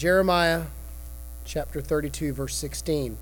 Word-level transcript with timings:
Jeremiah 0.00 0.62
chapter 1.44 1.82
32, 1.82 2.32
verse 2.32 2.56
16. 2.56 3.18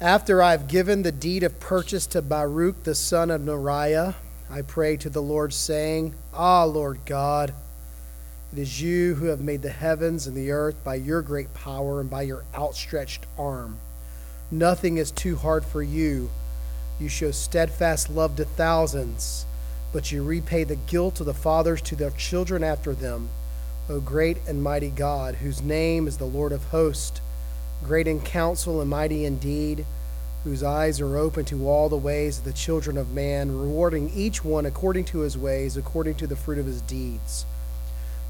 After 0.00 0.42
I've 0.42 0.68
given 0.68 1.02
the 1.02 1.12
deed 1.12 1.42
of 1.42 1.60
purchase 1.60 2.06
to 2.06 2.22
Baruch 2.22 2.82
the 2.84 2.94
son 2.94 3.30
of 3.30 3.42
Neriah, 3.42 4.14
I 4.48 4.62
pray 4.62 4.96
to 4.96 5.10
the 5.10 5.20
Lord, 5.20 5.52
saying, 5.52 6.14
Ah, 6.32 6.64
Lord 6.64 7.00
God, 7.04 7.52
it 8.54 8.58
is 8.58 8.80
you 8.80 9.16
who 9.16 9.26
have 9.26 9.42
made 9.42 9.60
the 9.60 9.68
heavens 9.68 10.26
and 10.26 10.34
the 10.34 10.50
earth 10.50 10.82
by 10.82 10.94
your 10.94 11.20
great 11.20 11.52
power 11.52 12.00
and 12.00 12.08
by 12.08 12.22
your 12.22 12.44
outstretched 12.54 13.26
arm. 13.38 13.76
Nothing 14.50 14.96
is 14.96 15.10
too 15.10 15.36
hard 15.36 15.62
for 15.62 15.82
you. 15.82 16.30
You 16.98 17.10
show 17.10 17.32
steadfast 17.32 18.08
love 18.08 18.36
to 18.36 18.46
thousands, 18.46 19.44
but 19.92 20.10
you 20.10 20.22
repay 20.22 20.64
the 20.64 20.76
guilt 20.76 21.20
of 21.20 21.26
the 21.26 21.34
fathers 21.34 21.82
to 21.82 21.96
their 21.96 22.12
children 22.12 22.64
after 22.64 22.94
them. 22.94 23.28
O 23.90 24.00
great 24.00 24.36
and 24.46 24.62
mighty 24.62 24.90
God, 24.90 25.36
whose 25.36 25.62
name 25.62 26.06
is 26.06 26.18
the 26.18 26.26
Lord 26.26 26.52
of 26.52 26.64
hosts, 26.64 27.22
great 27.82 28.06
in 28.06 28.20
counsel 28.20 28.82
and 28.82 28.90
mighty 28.90 29.24
in 29.24 29.38
deed, 29.38 29.86
whose 30.44 30.62
eyes 30.62 31.00
are 31.00 31.16
open 31.16 31.46
to 31.46 31.66
all 31.66 31.88
the 31.88 31.96
ways 31.96 32.38
of 32.38 32.44
the 32.44 32.52
children 32.52 32.98
of 32.98 33.12
man, 33.12 33.58
rewarding 33.58 34.10
each 34.14 34.44
one 34.44 34.66
according 34.66 35.06
to 35.06 35.20
his 35.20 35.38
ways, 35.38 35.76
according 35.76 36.16
to 36.16 36.26
the 36.26 36.36
fruit 36.36 36.58
of 36.58 36.66
his 36.66 36.82
deeds. 36.82 37.46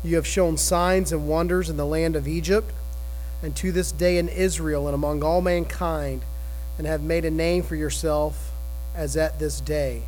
You 0.05 0.15
have 0.15 0.27
shown 0.27 0.57
signs 0.57 1.11
and 1.11 1.29
wonders 1.29 1.69
in 1.69 1.77
the 1.77 1.85
land 1.85 2.15
of 2.15 2.29
Egypt, 2.29 2.71
and 3.43 3.57
to 3.57 3.73
this 3.73 3.91
day 3.91 4.17
in 4.17 4.29
Israel 4.29 4.87
and 4.87 4.95
among 4.95 5.25
all 5.25 5.41
mankind, 5.41 6.23
and 6.77 6.87
have 6.87 7.03
made 7.03 7.25
a 7.25 7.31
name 7.33 7.65
for 7.65 7.75
yourself 7.75 8.53
as 8.95 9.17
at 9.17 9.41
this 9.41 9.61
day. 9.61 10.03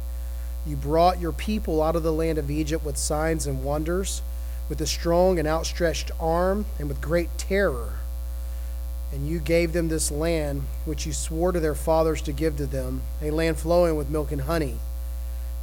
You 0.65 0.77
brought 0.77 1.21
your 1.21 1.33
people 1.33 1.83
out 1.83 1.97
of 1.97 2.05
the 2.05 2.13
land 2.13 2.39
of 2.39 2.53
Egypt 2.53 2.85
with 2.85 2.97
signs 2.97 3.49
and 3.49 3.65
wonders, 3.65 4.23
with 4.71 4.81
a 4.81 4.87
strong 4.87 5.39
and 5.39 5.47
outstretched 5.47 6.13
arm, 6.19 6.65
and 6.79 6.89
with 6.89 7.03
great 7.03 7.29
terror. 7.37 7.95
And 9.13 9.27
you 9.27 9.41
gave 9.41 9.73
them 9.73 9.89
this 9.89 10.13
land, 10.13 10.63
which 10.85 11.05
you 11.05 11.13
swore 11.13 11.51
to 11.51 11.59
their 11.59 11.75
fathers 11.75 12.23
to 12.23 12.33
give 12.33 12.57
to 12.57 12.67
them, 12.67 13.03
a 13.21 13.33
land 13.33 13.59
flowing 13.59 13.97
with 13.97 14.09
milk 14.09 14.31
and 14.31 14.43
honey. 14.43 14.77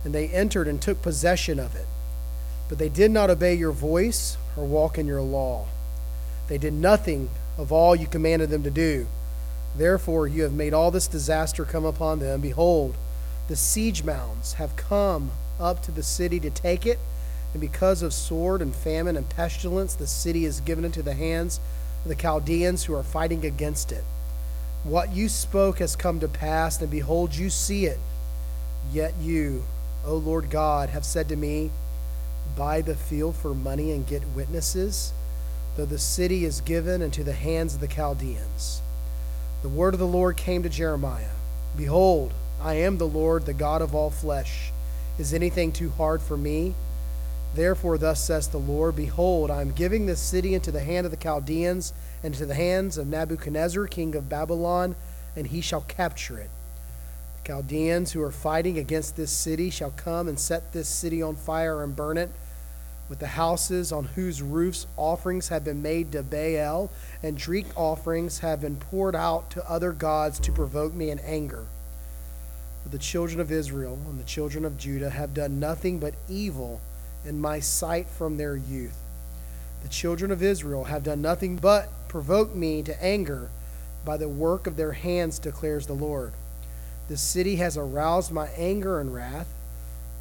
And 0.03 0.13
they 0.13 0.27
entered 0.27 0.67
and 0.67 0.81
took 0.81 1.01
possession 1.01 1.57
of 1.57 1.73
it. 1.75 1.87
But 2.67 2.77
they 2.77 2.89
did 2.89 3.09
not 3.09 3.29
obey 3.29 3.55
your 3.55 3.71
voice 3.71 4.37
or 4.57 4.65
walk 4.65 4.97
in 4.97 5.07
your 5.07 5.21
law. 5.21 5.67
They 6.49 6.57
did 6.57 6.73
nothing 6.73 7.29
of 7.57 7.71
all 7.71 7.95
you 7.95 8.07
commanded 8.07 8.49
them 8.49 8.63
to 8.63 8.69
do. 8.69 9.07
Therefore, 9.75 10.27
you 10.27 10.43
have 10.43 10.53
made 10.53 10.73
all 10.73 10.91
this 10.91 11.07
disaster 11.07 11.63
come 11.63 11.85
upon 11.85 12.19
them. 12.19 12.41
Behold, 12.41 12.95
the 13.47 13.55
siege 13.55 14.03
mounds 14.03 14.53
have 14.53 14.75
come 14.75 15.31
up 15.59 15.81
to 15.83 15.91
the 15.91 16.03
city 16.03 16.41
to 16.41 16.49
take 16.49 16.85
it, 16.85 16.99
and 17.57 17.61
because 17.71 18.03
of 18.03 18.13
sword 18.13 18.61
and 18.61 18.75
famine 18.75 19.17
and 19.17 19.27
pestilence, 19.27 19.95
the 19.95 20.05
city 20.05 20.45
is 20.45 20.59
given 20.59 20.85
into 20.85 21.01
the 21.01 21.15
hands 21.15 21.59
of 22.03 22.09
the 22.09 22.15
Chaldeans 22.15 22.83
who 22.83 22.93
are 22.93 23.01
fighting 23.01 23.43
against 23.43 23.91
it. 23.91 24.03
What 24.83 25.15
you 25.15 25.27
spoke 25.27 25.79
has 25.79 25.95
come 25.95 26.19
to 26.19 26.27
pass, 26.27 26.79
and 26.79 26.91
behold, 26.91 27.35
you 27.35 27.49
see 27.49 27.87
it. 27.87 27.97
Yet 28.93 29.15
you, 29.19 29.63
O 30.05 30.17
Lord 30.17 30.51
God, 30.51 30.89
have 30.89 31.03
said 31.03 31.27
to 31.29 31.35
me, 31.35 31.71
buy 32.55 32.81
the 32.81 32.93
field 32.93 33.35
for 33.35 33.55
money 33.55 33.91
and 33.91 34.05
get 34.05 34.21
witnesses, 34.35 35.11
though 35.77 35.85
the 35.85 35.97
city 35.97 36.45
is 36.45 36.61
given 36.61 37.01
into 37.01 37.23
the 37.23 37.33
hands 37.33 37.73
of 37.73 37.81
the 37.81 37.87
Chaldeans. 37.87 38.83
The 39.63 39.69
word 39.69 39.95
of 39.95 39.99
the 39.99 40.05
Lord 40.05 40.37
came 40.37 40.61
to 40.61 40.69
Jeremiah 40.69 41.33
Behold, 41.75 42.33
I 42.61 42.75
am 42.75 42.99
the 42.99 43.07
Lord, 43.07 43.47
the 43.47 43.53
God 43.53 43.81
of 43.81 43.95
all 43.95 44.11
flesh. 44.11 44.71
Is 45.17 45.33
anything 45.33 45.71
too 45.71 45.89
hard 45.89 46.21
for 46.21 46.37
me? 46.37 46.75
Therefore, 47.57 47.97
thus 47.97 48.23
says 48.23 48.47
the 48.47 48.59
Lord 48.59 48.95
Behold, 48.95 49.49
I 49.49 49.61
am 49.61 49.71
giving 49.71 50.05
this 50.05 50.19
city 50.19 50.53
into 50.53 50.71
the 50.71 50.83
hand 50.83 51.07
of 51.07 51.11
the 51.11 51.17
Chaldeans 51.17 51.91
and 52.21 52.35
into 52.35 52.45
the 52.45 52.53
hands 52.53 52.99
of 52.99 53.07
Nebuchadnezzar, 53.07 53.87
king 53.87 54.13
of 54.13 54.29
Babylon, 54.29 54.95
and 55.35 55.47
he 55.47 55.59
shall 55.59 55.81
capture 55.81 56.37
it. 56.37 56.51
The 57.41 57.47
Chaldeans 57.47 58.11
who 58.11 58.21
are 58.21 58.31
fighting 58.31 58.77
against 58.77 59.15
this 59.15 59.31
city 59.31 59.71
shall 59.71 59.89
come 59.89 60.27
and 60.27 60.39
set 60.39 60.71
this 60.71 60.87
city 60.87 61.19
on 61.23 61.35
fire 61.35 61.81
and 61.81 61.95
burn 61.95 62.19
it 62.19 62.29
with 63.09 63.17
the 63.17 63.25
houses 63.25 63.91
on 63.91 64.03
whose 64.03 64.43
roofs 64.43 64.85
offerings 64.95 65.47
have 65.47 65.63
been 65.63 65.81
made 65.81 66.11
to 66.11 66.21
Baal, 66.21 66.91
and 67.23 67.35
drink 67.35 67.65
offerings 67.75 68.37
have 68.37 68.61
been 68.61 68.75
poured 68.75 69.15
out 69.15 69.49
to 69.49 69.67
other 69.67 69.93
gods 69.93 70.39
to 70.41 70.51
provoke 70.51 70.93
me 70.93 71.09
in 71.09 71.17
anger. 71.17 71.65
For 72.83 72.89
the 72.89 72.99
children 72.99 73.39
of 73.39 73.51
Israel 73.51 73.97
and 74.07 74.19
the 74.19 74.25
children 74.25 74.63
of 74.63 74.77
Judah 74.77 75.09
have 75.09 75.33
done 75.33 75.59
nothing 75.59 75.97
but 75.97 76.13
evil 76.29 76.81
in 77.25 77.39
my 77.39 77.59
sight 77.59 78.07
from 78.07 78.37
their 78.37 78.55
youth. 78.55 78.97
The 79.83 79.89
children 79.89 80.31
of 80.31 80.43
Israel 80.43 80.85
have 80.85 81.03
done 81.03 81.21
nothing 81.21 81.57
but 81.57 81.89
provoke 82.07 82.55
me 82.55 82.83
to 82.83 83.03
anger 83.03 83.49
by 84.05 84.17
the 84.17 84.29
work 84.29 84.67
of 84.67 84.77
their 84.77 84.93
hands, 84.93 85.39
declares 85.39 85.87
the 85.87 85.93
Lord. 85.93 86.33
The 87.07 87.17
city 87.17 87.57
has 87.57 87.77
aroused 87.77 88.31
my 88.31 88.47
anger 88.49 88.99
and 88.99 89.13
wrath 89.13 89.47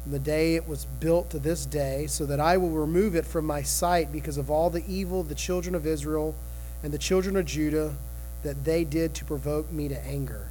from 0.07 0.13
the 0.13 0.19
day 0.19 0.55
it 0.55 0.65
was 0.65 0.85
built 0.85 1.29
to 1.31 1.37
this 1.37 1.65
day, 1.65 2.07
so 2.07 2.25
that 2.27 2.39
I 2.39 2.55
will 2.55 2.69
remove 2.69 3.13
it 3.13 3.25
from 3.25 3.45
my 3.45 3.61
sight 3.61 4.09
because 4.09 4.37
of 4.37 4.49
all 4.49 4.69
the 4.69 4.85
evil 4.87 5.19
of 5.19 5.27
the 5.27 5.35
children 5.35 5.75
of 5.75 5.85
Israel 5.85 6.33
and 6.81 6.93
the 6.93 6.97
children 6.97 7.35
of 7.35 7.45
Judah 7.45 7.93
that 8.41 8.63
they 8.63 8.85
did 8.85 9.13
to 9.15 9.25
provoke 9.25 9.69
me 9.69 9.89
to 9.89 10.05
anger. 10.05 10.47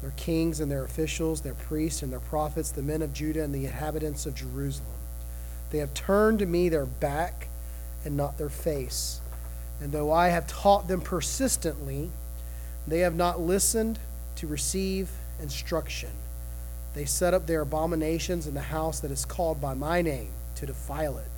Their 0.00 0.12
kings 0.16 0.58
and 0.58 0.70
their 0.70 0.84
officials, 0.84 1.42
their 1.42 1.52
priests 1.52 2.02
and 2.02 2.10
their 2.10 2.20
prophets, 2.20 2.70
the 2.70 2.82
men 2.82 3.02
of 3.02 3.12
Judah 3.12 3.44
and 3.44 3.54
the 3.54 3.66
inhabitants 3.66 4.24
of 4.24 4.34
Jerusalem. 4.34 4.88
They 5.74 5.80
have 5.80 5.92
turned 5.92 6.38
to 6.38 6.46
me 6.46 6.68
their 6.68 6.86
back 6.86 7.48
and 8.04 8.16
not 8.16 8.38
their 8.38 8.48
face. 8.48 9.20
And 9.80 9.90
though 9.90 10.12
I 10.12 10.28
have 10.28 10.46
taught 10.46 10.86
them 10.86 11.00
persistently, 11.00 12.12
they 12.86 13.00
have 13.00 13.16
not 13.16 13.40
listened 13.40 13.98
to 14.36 14.46
receive 14.46 15.10
instruction. 15.42 16.10
They 16.94 17.04
set 17.04 17.34
up 17.34 17.48
their 17.48 17.62
abominations 17.62 18.46
in 18.46 18.54
the 18.54 18.60
house 18.60 19.00
that 19.00 19.10
is 19.10 19.24
called 19.24 19.60
by 19.60 19.74
my 19.74 20.00
name 20.00 20.30
to 20.54 20.66
defile 20.66 21.18
it. 21.18 21.30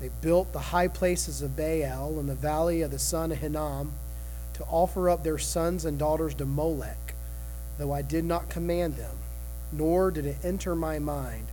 They 0.00 0.10
built 0.20 0.52
the 0.52 0.58
high 0.58 0.88
places 0.88 1.40
of 1.40 1.56
Baal 1.56 2.18
in 2.18 2.26
the 2.26 2.34
valley 2.34 2.82
of 2.82 2.90
the 2.90 2.98
son 2.98 3.30
of 3.30 3.38
Hinnom 3.38 3.92
to 4.54 4.64
offer 4.64 5.08
up 5.08 5.22
their 5.22 5.38
sons 5.38 5.84
and 5.84 5.96
daughters 5.96 6.34
to 6.34 6.44
Molech, 6.44 7.14
though 7.78 7.92
I 7.92 8.02
did 8.02 8.24
not 8.24 8.50
command 8.50 8.96
them, 8.96 9.16
nor 9.70 10.10
did 10.10 10.26
it 10.26 10.38
enter 10.42 10.74
my 10.74 10.98
mind 10.98 11.46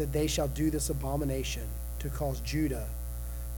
that 0.00 0.14
they 0.14 0.26
shall 0.26 0.48
do 0.48 0.70
this 0.70 0.88
abomination 0.88 1.62
to 1.98 2.08
cause 2.08 2.40
Judah 2.40 2.86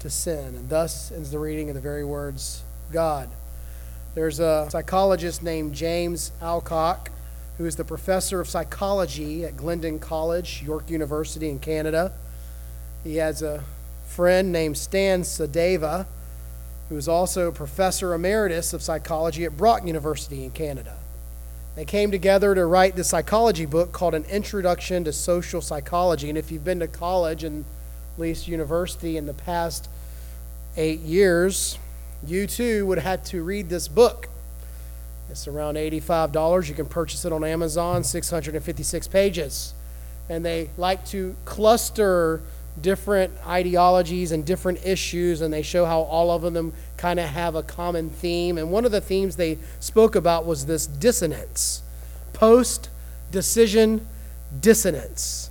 to 0.01 0.11
sin. 0.11 0.57
And 0.57 0.69
thus 0.69 1.13
ends 1.13 1.31
the 1.31 1.39
reading 1.39 1.69
of 1.69 1.77
the 1.77 1.81
very 1.81 2.05
words 2.05 2.65
God. 2.91 3.29
There's 4.17 4.41
a 4.41 4.67
psychologist 4.69 5.41
named 5.41 5.73
James 5.73 6.33
Alcock 6.43 7.11
who 7.59 7.65
is 7.65 7.77
the 7.77 7.85
professor 7.85 8.41
of 8.41 8.49
psychology 8.49 9.45
at 9.45 9.57
Glendon 9.57 10.01
College, 10.01 10.65
York 10.65 10.91
University 10.91 11.49
in 11.49 11.61
Canada. 11.61 12.13
He 13.05 13.17
has 13.17 13.41
a 13.41 13.63
friend 14.05 14.51
named 14.51 14.77
Stan 14.77 15.23
Sadava, 15.23 16.07
who 16.89 16.97
is 16.97 17.07
also 17.07 17.53
professor 17.53 18.15
emeritus 18.15 18.73
of 18.73 18.83
psychology 18.83 19.45
at 19.45 19.57
Brock 19.57 19.87
University 19.87 20.45
in 20.45 20.51
Canada. 20.51 20.97
They 21.75 21.85
came 21.87 22.11
together 22.11 22.55
to 22.55 22.67
write 22.67 22.97
the 22.97 23.05
psychology 23.05 23.65
book 23.65 23.93
called 23.93 24.15
An 24.15 24.25
Introduction 24.25 25.05
to 25.05 25.13
Social 25.13 25.63
Psychology. 25.63 26.29
And 26.29 26.37
if 26.37 26.53
you've 26.53 26.65
been 26.65 26.81
to 26.81 26.89
college 26.89 27.45
and 27.45 27.65
at 28.15 28.21
least 28.21 28.47
university 28.47 29.17
in 29.17 29.25
the 29.25 29.33
past 29.33 29.89
eight 30.77 31.01
years, 31.01 31.79
you 32.27 32.47
too 32.47 32.85
would 32.87 32.99
have 32.99 33.25
to 33.25 33.43
read 33.43 33.71
this 33.71 33.89
book. 33.89 34.29
It's 35.31 35.49
around 35.49 35.77
$85. 35.77 36.69
You 36.69 36.75
can 36.75 36.85
purchase 36.85 37.25
it 37.25 37.33
on 37.33 37.43
Amazon, 37.43 38.05
656 38.05 39.09
pages. 39.09 39.73
And 40.29 40.45
they 40.45 40.69
like 40.77 41.07
to 41.07 41.35
cluster 41.47 42.43
different 42.81 43.33
ideologies 43.47 44.33
and 44.33 44.45
different 44.45 44.85
issues, 44.85 45.41
and 45.41 45.53
they 45.53 45.63
show 45.63 45.85
how 45.85 46.01
all 46.01 46.31
of 46.31 46.53
them 46.53 46.73
kind 46.97 47.21
of 47.21 47.29
have 47.29 47.55
a 47.55 47.63
common 47.63 48.11
theme. 48.11 48.59
And 48.59 48.71
one 48.71 48.85
of 48.85 48.93
the 48.93 49.01
themes 49.01 49.37
they 49.37 49.59
spoke 49.81 50.15
about 50.15 50.47
was 50.47 50.67
this 50.67 50.87
dissonance 50.87 51.83
post 52.33 52.89
decision 53.31 54.07
dissonance. 54.61 55.51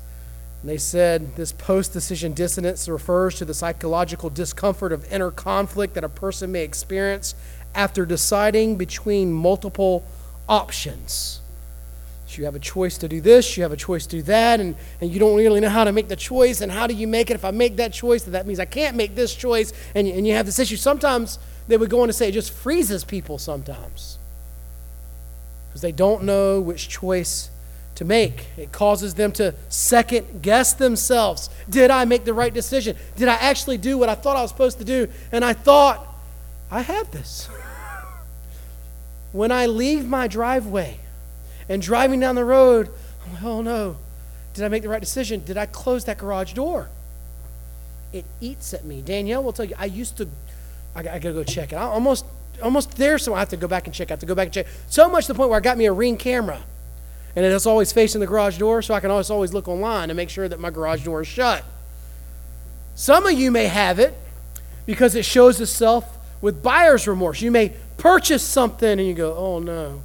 And 0.61 0.69
they 0.69 0.77
said 0.77 1.35
this 1.35 1.51
post 1.51 1.93
decision 1.93 2.33
dissonance 2.33 2.87
refers 2.87 3.35
to 3.35 3.45
the 3.45 3.53
psychological 3.53 4.29
discomfort 4.29 4.91
of 4.91 5.11
inner 5.11 5.31
conflict 5.31 5.95
that 5.95 6.03
a 6.03 6.09
person 6.09 6.51
may 6.51 6.63
experience 6.63 7.35
after 7.73 8.05
deciding 8.05 8.75
between 8.75 9.31
multiple 9.31 10.03
options. 10.47 11.40
You 12.37 12.45
have 12.45 12.55
a 12.55 12.59
choice 12.59 12.97
to 12.99 13.07
do 13.07 13.21
this, 13.21 13.57
you 13.57 13.63
have 13.63 13.71
a 13.71 13.77
choice 13.77 14.05
to 14.07 14.17
do 14.17 14.21
that, 14.23 14.59
and, 14.59 14.75
and 14.99 15.11
you 15.11 15.19
don't 15.19 15.35
really 15.35 15.59
know 15.59 15.69
how 15.69 15.83
to 15.83 15.91
make 15.91 16.07
the 16.07 16.15
choice. 16.15 16.61
And 16.61 16.71
how 16.71 16.87
do 16.87 16.93
you 16.93 17.07
make 17.07 17.29
it? 17.29 17.35
If 17.35 17.45
I 17.45 17.51
make 17.51 17.77
that 17.77 17.93
choice, 17.93 18.23
then 18.23 18.33
that 18.33 18.47
means 18.47 18.59
I 18.59 18.65
can't 18.65 18.95
make 18.95 19.15
this 19.15 19.33
choice. 19.35 19.73
And, 19.95 20.07
and 20.07 20.27
you 20.27 20.33
have 20.33 20.45
this 20.45 20.59
issue. 20.59 20.77
Sometimes 20.77 21.39
they 21.67 21.77
would 21.77 21.89
go 21.89 22.01
on 22.01 22.07
to 22.07 22.13
say 22.13 22.29
it 22.29 22.33
just 22.33 22.51
freezes 22.51 23.03
people 23.03 23.37
sometimes 23.37 24.17
because 25.69 25.81
they 25.81 25.91
don't 25.91 26.23
know 26.23 26.59
which 26.59 26.89
choice 26.89 27.49
to 27.95 28.05
make. 28.05 28.47
It 28.57 28.71
causes 28.71 29.13
them 29.13 29.31
to 29.33 29.53
second 29.69 30.41
guess 30.41 30.73
themselves. 30.73 31.49
Did 31.69 31.91
I 31.91 32.05
make 32.05 32.25
the 32.25 32.33
right 32.33 32.53
decision? 32.53 32.97
Did 33.15 33.27
I 33.27 33.35
actually 33.35 33.77
do 33.77 33.97
what 33.97 34.09
I 34.09 34.15
thought 34.15 34.35
I 34.35 34.41
was 34.41 34.51
supposed 34.51 34.79
to 34.79 34.85
do? 34.85 35.07
And 35.31 35.45
I 35.45 35.53
thought 35.53 36.07
I 36.69 36.81
have 36.81 37.11
this. 37.11 37.47
when 39.31 39.51
I 39.51 39.65
leave 39.65 40.07
my 40.07 40.27
driveway 40.27 40.99
and 41.71 41.81
driving 41.81 42.19
down 42.19 42.35
the 42.35 42.43
road, 42.43 42.89
I'm 43.25 43.33
like, 43.33 43.43
oh 43.43 43.61
no, 43.61 43.97
did 44.53 44.65
I 44.65 44.67
make 44.67 44.83
the 44.83 44.89
right 44.89 44.99
decision? 44.99 45.41
Did 45.45 45.55
I 45.57 45.65
close 45.65 46.03
that 46.05 46.17
garage 46.17 46.51
door? 46.53 46.89
It 48.11 48.25
eats 48.41 48.73
at 48.73 48.83
me. 48.83 49.01
Danielle 49.01 49.41
will 49.41 49.53
tell 49.53 49.65
you, 49.65 49.75
I 49.77 49.85
used 49.85 50.17
to, 50.17 50.27
I, 50.95 50.99
I 50.99 51.03
gotta 51.03 51.31
go 51.31 51.45
check 51.45 51.71
it. 51.71 51.77
I 51.77 51.83
almost, 51.83 52.25
almost 52.61 52.97
there, 52.97 53.17
so 53.17 53.33
I 53.33 53.39
have 53.39 53.49
to 53.49 53.57
go 53.57 53.69
back 53.69 53.87
and 53.87 53.95
check. 53.95 54.11
I 54.11 54.13
have 54.13 54.19
to 54.19 54.25
go 54.25 54.35
back 54.35 54.47
and 54.47 54.53
check. 54.53 54.67
So 54.87 55.09
much 55.09 55.27
to 55.27 55.33
the 55.33 55.37
point 55.37 55.49
where 55.49 55.57
I 55.57 55.61
got 55.61 55.77
me 55.77 55.85
a 55.85 55.93
ring 55.93 56.17
camera. 56.17 56.61
And 57.37 57.45
it's 57.45 57.65
always 57.65 57.93
facing 57.93 58.19
the 58.19 58.27
garage 58.27 58.57
door, 58.57 58.81
so 58.81 58.93
I 58.93 58.99
can 58.99 59.09
always, 59.09 59.29
always 59.29 59.53
look 59.53 59.69
online 59.69 60.09
to 60.09 60.13
make 60.13 60.29
sure 60.29 60.49
that 60.49 60.59
my 60.59 60.69
garage 60.69 61.05
door 61.05 61.21
is 61.21 61.27
shut. 61.29 61.63
Some 62.95 63.25
of 63.25 63.31
you 63.31 63.49
may 63.49 63.67
have 63.67 63.97
it 63.99 64.13
because 64.85 65.15
it 65.15 65.23
shows 65.23 65.61
itself 65.61 66.17
with 66.41 66.61
buyer's 66.61 67.07
remorse. 67.07 67.41
You 67.41 67.51
may 67.51 67.73
purchase 67.95 68.43
something 68.43 68.99
and 68.99 69.07
you 69.07 69.13
go, 69.13 69.33
oh 69.33 69.59
no, 69.59 70.03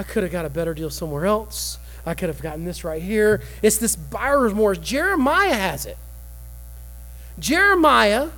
I 0.00 0.02
could 0.02 0.22
have 0.22 0.32
got 0.32 0.46
a 0.46 0.48
better 0.48 0.72
deal 0.72 0.88
somewhere 0.88 1.26
else. 1.26 1.78
I 2.06 2.14
could 2.14 2.30
have 2.30 2.40
gotten 2.40 2.64
this 2.64 2.84
right 2.84 3.02
here. 3.02 3.42
It's 3.60 3.76
this 3.76 3.96
buyer's 3.96 4.52
remorse. 4.52 4.78
Jeremiah 4.78 5.52
has 5.52 5.84
it. 5.84 5.98
Jeremiah 7.38 8.30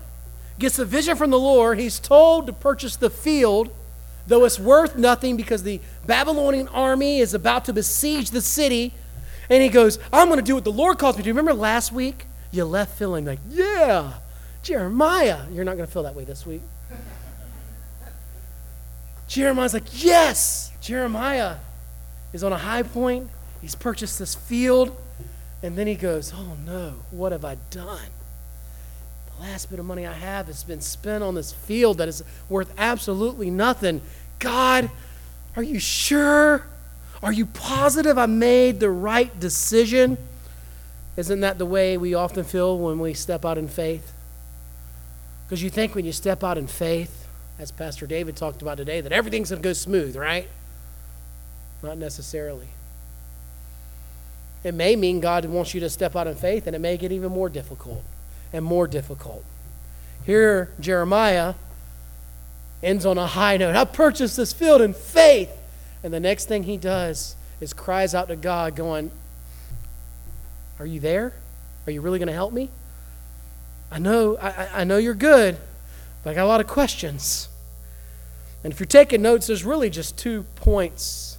gets 0.58 0.80
a 0.80 0.84
vision 0.84 1.16
from 1.16 1.30
the 1.30 1.38
Lord. 1.38 1.78
He's 1.78 2.00
told 2.00 2.48
to 2.48 2.52
purchase 2.52 2.96
the 2.96 3.10
field, 3.10 3.70
though 4.26 4.44
it's 4.44 4.58
worth 4.58 4.96
nothing 4.96 5.36
because 5.36 5.62
the 5.62 5.80
Babylonian 6.04 6.66
army 6.66 7.20
is 7.20 7.32
about 7.32 7.64
to 7.66 7.72
besiege 7.72 8.32
the 8.32 8.40
city. 8.40 8.92
And 9.48 9.62
he 9.62 9.68
goes, 9.68 10.00
I'm 10.12 10.26
going 10.26 10.40
to 10.40 10.44
do 10.44 10.56
what 10.56 10.64
the 10.64 10.72
Lord 10.72 10.98
calls 10.98 11.16
me 11.16 11.22
to. 11.22 11.30
Remember 11.30 11.54
last 11.54 11.92
week? 11.92 12.26
You 12.50 12.64
left 12.64 12.98
feeling 12.98 13.24
like, 13.24 13.38
yeah, 13.48 14.14
Jeremiah. 14.64 15.42
You're 15.52 15.64
not 15.64 15.76
going 15.76 15.86
to 15.86 15.92
feel 15.92 16.02
that 16.02 16.16
way 16.16 16.24
this 16.24 16.44
week. 16.44 16.62
Jeremiah's 19.28 19.74
like, 19.74 20.02
yes, 20.02 20.71
Jeremiah 20.82 21.56
is 22.32 22.42
on 22.42 22.52
a 22.52 22.58
high 22.58 22.82
point. 22.82 23.30
He's 23.60 23.76
purchased 23.76 24.18
this 24.18 24.34
field. 24.34 24.94
And 25.62 25.76
then 25.76 25.86
he 25.86 25.94
goes, 25.94 26.32
oh 26.34 26.56
no, 26.66 26.94
what 27.12 27.30
have 27.30 27.44
I 27.44 27.56
done? 27.70 28.10
The 29.36 29.42
last 29.42 29.70
bit 29.70 29.78
of 29.78 29.84
money 29.86 30.06
I 30.06 30.12
have 30.12 30.46
has 30.46 30.64
been 30.64 30.80
spent 30.80 31.22
on 31.22 31.36
this 31.36 31.52
field 31.52 31.98
that 31.98 32.08
is 32.08 32.24
worth 32.48 32.74
absolutely 32.76 33.48
nothing. 33.48 34.02
God, 34.40 34.90
are 35.56 35.62
you 35.62 35.78
sure? 35.78 36.66
Are 37.22 37.32
you 37.32 37.46
positive 37.46 38.18
I 38.18 38.26
made 38.26 38.80
the 38.80 38.90
right 38.90 39.38
decision? 39.38 40.18
Isn't 41.16 41.40
that 41.40 41.58
the 41.58 41.66
way 41.66 41.96
we 41.96 42.14
often 42.14 42.42
feel 42.42 42.76
when 42.76 42.98
we 42.98 43.14
step 43.14 43.44
out 43.44 43.56
in 43.56 43.68
faith? 43.68 44.12
Because 45.46 45.62
you 45.62 45.70
think 45.70 45.94
when 45.94 46.04
you 46.04 46.12
step 46.12 46.42
out 46.42 46.58
in 46.58 46.66
faith, 46.66 47.28
as 47.60 47.70
Pastor 47.70 48.08
David 48.08 48.34
talked 48.34 48.62
about 48.62 48.78
today, 48.78 49.00
that 49.00 49.12
everything's 49.12 49.50
going 49.50 49.62
to 49.62 49.68
go 49.68 49.74
smooth, 49.74 50.16
right? 50.16 50.48
Not 51.82 51.98
necessarily. 51.98 52.68
It 54.64 54.74
may 54.74 54.94
mean 54.94 55.20
God 55.20 55.44
wants 55.44 55.74
you 55.74 55.80
to 55.80 55.90
step 55.90 56.14
out 56.14 56.26
in 56.26 56.36
faith, 56.36 56.66
and 56.66 56.76
it 56.76 56.78
may 56.78 56.96
get 56.96 57.10
even 57.10 57.32
more 57.32 57.48
difficult 57.48 58.04
and 58.52 58.64
more 58.64 58.86
difficult. 58.86 59.44
Here, 60.24 60.70
Jeremiah 60.78 61.54
ends 62.82 63.04
on 63.04 63.18
a 63.18 63.26
high 63.26 63.56
note. 63.56 63.74
I 63.74 63.84
purchased 63.84 64.36
this 64.36 64.52
field 64.52 64.80
in 64.80 64.94
faith. 64.94 65.50
And 66.04 66.12
the 66.12 66.20
next 66.20 66.46
thing 66.46 66.64
he 66.64 66.76
does 66.76 67.36
is 67.60 67.72
cries 67.72 68.14
out 68.14 68.28
to 68.28 68.36
God, 68.36 68.74
going, 68.74 69.10
Are 70.78 70.86
you 70.86 71.00
there? 71.00 71.32
Are 71.86 71.92
you 71.92 72.00
really 72.00 72.18
going 72.18 72.28
to 72.28 72.34
help 72.34 72.52
me? 72.52 72.70
I 73.90 73.98
know, 73.98 74.36
I, 74.38 74.68
I 74.74 74.84
know 74.84 74.96
you're 74.96 75.14
good, 75.14 75.58
but 76.22 76.30
I 76.30 76.34
got 76.34 76.44
a 76.44 76.46
lot 76.46 76.60
of 76.60 76.66
questions. 76.66 77.48
And 78.64 78.72
if 78.72 78.80
you're 78.80 78.86
taking 78.86 79.22
notes, 79.22 79.48
there's 79.48 79.64
really 79.64 79.90
just 79.90 80.16
two 80.16 80.44
points 80.56 81.31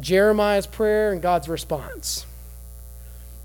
Jeremiah's 0.00 0.66
prayer 0.66 1.12
and 1.12 1.22
God's 1.22 1.48
response. 1.48 2.26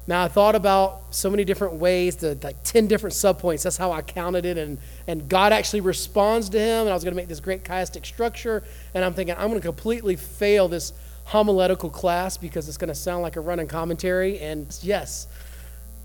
Now, 0.08 0.24
I 0.24 0.28
thought 0.28 0.56
about 0.56 1.02
so 1.12 1.30
many 1.30 1.46
different 1.46 1.76
ways, 1.76 2.18
the, 2.18 2.38
like 2.42 2.64
10 2.64 2.88
different 2.88 3.14
subpoints. 3.14 3.64
That's 3.64 3.78
how 3.78 3.92
I 3.92 4.02
counted 4.02 4.46
it. 4.46 4.58
And, 4.58 4.78
and 5.08 5.30
God 5.30 5.54
actually 5.54 5.82
responds 5.82 6.50
to 6.50 6.60
him. 6.60 6.82
And 6.82 6.90
I 6.90 6.94
was 6.94 7.04
going 7.04 7.14
to 7.14 7.16
make 7.16 7.28
this 7.28 7.40
great 7.40 7.64
chiastic 7.64 8.06
structure. 8.06 8.64
And 8.94 9.06
I'm 9.06 9.14
thinking, 9.14 9.36
I'm 9.38 9.48
going 9.50 9.62
to 9.62 9.66
completely 9.66 10.16
fail 10.16 10.68
this 10.68 10.92
homiletical 11.26 11.90
class 11.90 12.36
because 12.36 12.68
it's 12.68 12.78
going 12.78 12.90
to 12.90 12.96
sound 12.96 13.22
like 13.22 13.36
a 13.36 13.40
running 13.42 13.68
commentary. 13.68 14.40
And 14.40 14.76
yes, 14.82 15.28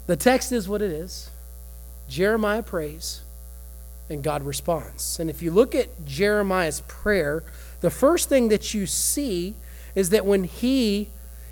the 0.07 0.17
text 0.17 0.53
is 0.53 0.69
what 0.69 0.83
it 0.83 0.93
is. 0.93 1.31
Jeremiah 2.09 2.63
prays, 2.63 3.23
and 4.09 4.23
God 4.23 4.45
responds. 4.45 5.19
And 5.19 5.29
if 5.29 5.43
you 5.43 5.51
look 5.51 5.75
at 5.75 6.05
Jeremiah's 6.05 6.83
prayer, 6.83 7.43
the 7.81 7.91
first 7.91 8.29
thing 8.29 8.49
that 8.49 8.73
you 8.75 8.87
see 8.87 9.55
is 9.97 10.11
that 10.11 10.25
when 10.25 10.45
he 10.45 11.09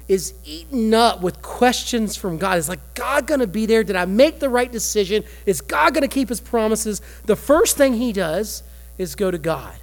is 0.07 0.35
eaten 0.45 0.93
up 0.93 1.23
with 1.23 1.41
questions 1.41 2.15
from 2.17 2.37
God. 2.37 2.59
Is 2.59 2.69
like, 2.69 2.95
God 2.95 3.27
going 3.27 3.41
to 3.41 3.47
be 3.47 3.67
there? 3.67 3.83
Did 3.83 3.97
I 3.97 4.05
make 4.05 4.39
the 4.39 4.49
right 4.49 4.71
decision? 4.71 5.25
Is 5.47 5.61
God 5.61 5.95
going 5.95 6.03
to 6.03 6.15
keep 6.15 6.29
his 6.29 6.41
promises? 6.41 7.01
The 7.25 7.37
first 7.37 7.77
thing 7.77 7.95
he 7.95 8.13
does 8.13 8.63
is 8.99 9.15
go 9.15 9.31
to 9.31 9.39
God. 9.39 9.75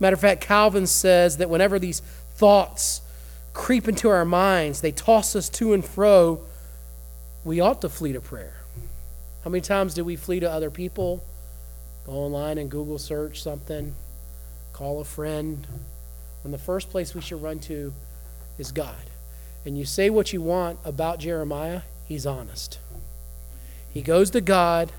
Matter 0.00 0.14
of 0.14 0.20
fact, 0.20 0.40
Calvin 0.40 0.86
says 0.86 1.38
that 1.38 1.50
whenever 1.50 1.78
these 1.78 2.00
thoughts 2.00 3.02
creep 3.52 3.88
into 3.88 4.08
our 4.08 4.24
minds, 4.24 4.80
they 4.80 4.92
toss 4.92 5.36
us 5.36 5.48
to 5.48 5.72
and 5.72 5.84
fro, 5.84 6.40
we 7.44 7.60
ought 7.60 7.80
to 7.82 7.88
flee 7.88 8.12
to 8.12 8.20
prayer. 8.20 8.54
How 9.44 9.50
many 9.50 9.60
times 9.60 9.94
do 9.94 10.04
we 10.04 10.16
flee 10.16 10.40
to 10.40 10.50
other 10.50 10.70
people? 10.70 11.22
Go 12.04 12.12
online 12.12 12.58
and 12.58 12.70
Google 12.70 12.98
search 12.98 13.42
something, 13.42 13.94
call 14.72 15.00
a 15.00 15.04
friend. 15.04 15.66
When 16.46 16.52
the 16.52 16.58
first 16.58 16.90
place 16.90 17.12
we 17.12 17.22
should 17.22 17.42
run 17.42 17.58
to 17.58 17.92
is 18.56 18.70
God. 18.70 18.94
And 19.64 19.76
you 19.76 19.84
say 19.84 20.10
what 20.10 20.32
you 20.32 20.40
want 20.40 20.78
about 20.84 21.18
Jeremiah, 21.18 21.80
he's 22.04 22.24
honest. 22.24 22.78
He 23.92 24.00
goes 24.00 24.30
to 24.30 24.40
God 24.40 24.92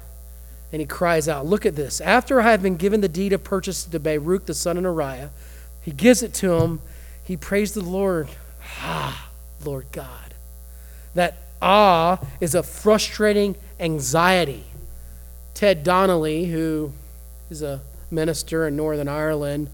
and 0.74 0.82
he 0.82 0.86
cries 0.86 1.30
out, 1.30 1.46
Look 1.46 1.66
at 1.66 1.78
this. 1.78 2.02
After 2.02 2.42
I 2.42 2.52
have 2.52 2.62
been 2.62 2.76
given 2.76 3.00
the 3.00 3.08
deed 3.08 3.32
of 3.32 3.46
purchase 3.46 3.86
to 3.86 3.98
Baruch 3.98 4.46
the 4.46 4.54
son 4.54 4.76
of 4.76 4.84
Neriah, 4.84 5.30
he 5.82 5.92
gives 5.92 6.22
it 6.22 6.34
to 6.34 6.56
him. 6.56 6.82
He 7.24 7.38
prays 7.38 7.74
the 7.74 7.80
Lord. 7.80 8.28
Ah, 8.82 9.30
Lord 9.64 9.86
God. 9.94 10.34
That 11.14 11.38
ah 11.62 12.20
is 12.42 12.56
a 12.56 12.62
frustrating 12.62 13.56
anxiety. 13.80 14.66
Ted 15.54 15.86
Donnelly, 15.86 16.48
who 16.48 16.92
is 17.50 17.62
a 17.62 17.80
minister 18.12 18.68
in 18.68 18.76
Northern 18.76 19.08
Ireland, 19.08 19.70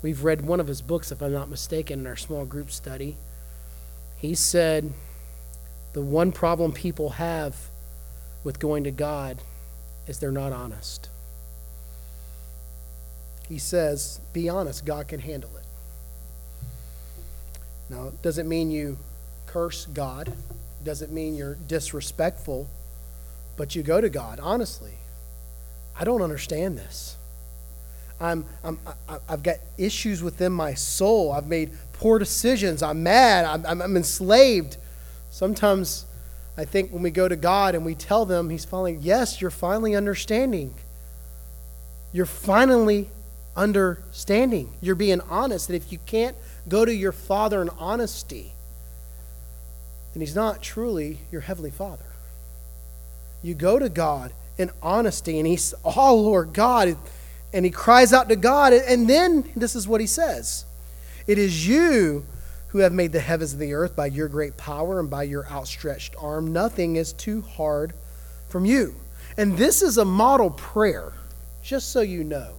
We've 0.00 0.22
read 0.22 0.42
one 0.42 0.60
of 0.60 0.68
his 0.68 0.80
books, 0.80 1.10
if 1.10 1.22
I'm 1.22 1.32
not 1.32 1.48
mistaken, 1.48 2.00
in 2.00 2.06
our 2.06 2.16
small 2.16 2.44
group 2.44 2.70
study. 2.70 3.16
He 4.16 4.34
said 4.34 4.92
the 5.92 6.02
one 6.02 6.32
problem 6.32 6.72
people 6.72 7.10
have 7.10 7.56
with 8.44 8.58
going 8.58 8.84
to 8.84 8.90
God 8.90 9.38
is 10.06 10.18
they're 10.18 10.30
not 10.30 10.52
honest. 10.52 11.08
He 13.48 13.58
says, 13.58 14.20
be 14.32 14.48
honest, 14.48 14.84
God 14.84 15.08
can 15.08 15.20
handle 15.20 15.50
it. 15.56 15.64
Now, 17.90 18.08
it 18.08 18.22
doesn't 18.22 18.48
mean 18.48 18.70
you 18.70 18.98
curse 19.46 19.86
God, 19.86 20.28
it 20.28 20.84
doesn't 20.84 21.10
mean 21.10 21.34
you're 21.34 21.56
disrespectful, 21.66 22.68
but 23.56 23.74
you 23.74 23.82
go 23.82 24.00
to 24.00 24.08
God, 24.08 24.38
honestly. 24.40 24.92
I 25.98 26.04
don't 26.04 26.22
understand 26.22 26.78
this. 26.78 27.17
I'm, 28.20 28.44
I'm, 28.64 28.78
I've 29.28 29.42
got 29.42 29.56
issues 29.76 30.22
within 30.22 30.52
my 30.52 30.74
soul. 30.74 31.32
I've 31.32 31.46
made 31.46 31.70
poor 31.92 32.18
decisions. 32.18 32.82
I'm 32.82 33.02
mad. 33.02 33.44
I'm, 33.44 33.82
I'm, 33.82 33.96
enslaved. 33.96 34.76
Sometimes 35.30 36.04
I 36.56 36.64
think 36.64 36.90
when 36.90 37.02
we 37.02 37.10
go 37.10 37.28
to 37.28 37.36
God 37.36 37.74
and 37.74 37.84
we 37.84 37.94
tell 37.94 38.24
them, 38.24 38.50
He's 38.50 38.64
finally, 38.64 38.98
yes, 39.00 39.40
you're 39.40 39.50
finally 39.50 39.94
understanding. 39.94 40.74
You're 42.12 42.26
finally 42.26 43.10
understanding. 43.56 44.74
You're 44.80 44.96
being 44.96 45.20
honest. 45.28 45.68
And 45.68 45.76
if 45.76 45.92
you 45.92 45.98
can't 46.06 46.36
go 46.68 46.84
to 46.84 46.94
your 46.94 47.12
Father 47.12 47.62
in 47.62 47.70
honesty, 47.78 48.52
then 50.12 50.20
He's 50.20 50.34
not 50.34 50.62
truly 50.62 51.18
your 51.30 51.42
Heavenly 51.42 51.70
Father. 51.70 52.04
You 53.42 53.54
go 53.54 53.78
to 53.78 53.88
God 53.88 54.32
in 54.56 54.70
honesty, 54.82 55.38
and 55.38 55.46
He's, 55.46 55.72
oh, 55.84 56.16
Lord 56.16 56.52
God, 56.52 56.96
and 57.52 57.64
he 57.64 57.70
cries 57.70 58.12
out 58.12 58.28
to 58.28 58.36
God, 58.36 58.72
and 58.72 59.08
then 59.08 59.50
this 59.56 59.74
is 59.74 59.88
what 59.88 60.00
he 60.00 60.06
says 60.06 60.64
It 61.26 61.38
is 61.38 61.66
you 61.66 62.26
who 62.68 62.78
have 62.78 62.92
made 62.92 63.12
the 63.12 63.20
heavens 63.20 63.52
and 63.52 63.62
the 63.62 63.72
earth 63.72 63.96
by 63.96 64.06
your 64.06 64.28
great 64.28 64.56
power 64.56 65.00
and 65.00 65.08
by 65.08 65.22
your 65.22 65.46
outstretched 65.48 66.14
arm. 66.18 66.52
Nothing 66.52 66.96
is 66.96 67.12
too 67.12 67.40
hard 67.40 67.94
from 68.48 68.64
you. 68.64 68.94
And 69.36 69.56
this 69.56 69.82
is 69.82 69.98
a 69.98 70.04
model 70.04 70.50
prayer, 70.50 71.12
just 71.62 71.90
so 71.90 72.00
you 72.00 72.24
know. 72.24 72.54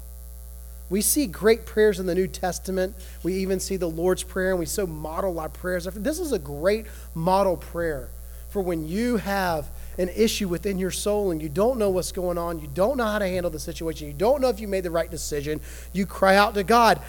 We 0.90 1.02
see 1.02 1.28
great 1.28 1.68
prayers 1.68 2.00
in 2.00 2.08
the 2.08 2.16
New 2.16 2.28
Testament. 2.28 2.96
We 3.22 3.36
even 3.36 3.60
see 3.60 3.78
the 3.78 3.90
Lord's 3.90 4.24
Prayer, 4.24 4.50
and 4.50 4.60
we 4.60 4.66
so 4.66 4.88
model 4.88 5.40
our 5.40 5.50
prayers. 5.50 5.86
This 5.94 6.20
is 6.20 6.32
a 6.32 6.40
great 6.40 6.88
model 7.14 7.58
prayer 7.58 8.10
for 8.50 8.62
when 8.62 8.88
you 8.88 9.18
have 9.18 9.70
an 10.00 10.10
issue 10.16 10.48
within 10.48 10.80
your 10.80 10.92
soul 10.92 11.32
and 11.32 11.42
you 11.42 11.50
don't 11.50 11.78
know 11.78 11.90
what's 11.90 12.14
going 12.14 12.38
on, 12.38 12.60
you 12.60 12.70
don't 12.74 12.98
know 12.98 13.06
how 13.06 13.20
to 13.20 13.28
handle 13.28 13.52
the 13.52 13.60
situation, 13.60 14.08
you 14.08 14.14
don't 14.14 14.42
know 14.42 14.48
if 14.48 14.60
you 14.60 14.68
made 14.68 14.84
the 14.84 14.90
right 14.90 15.12
decision, 15.12 15.60
you 15.94 16.06
cry 16.06 16.38
out 16.38 16.54
to 16.56 16.64
God. 16.64 17.02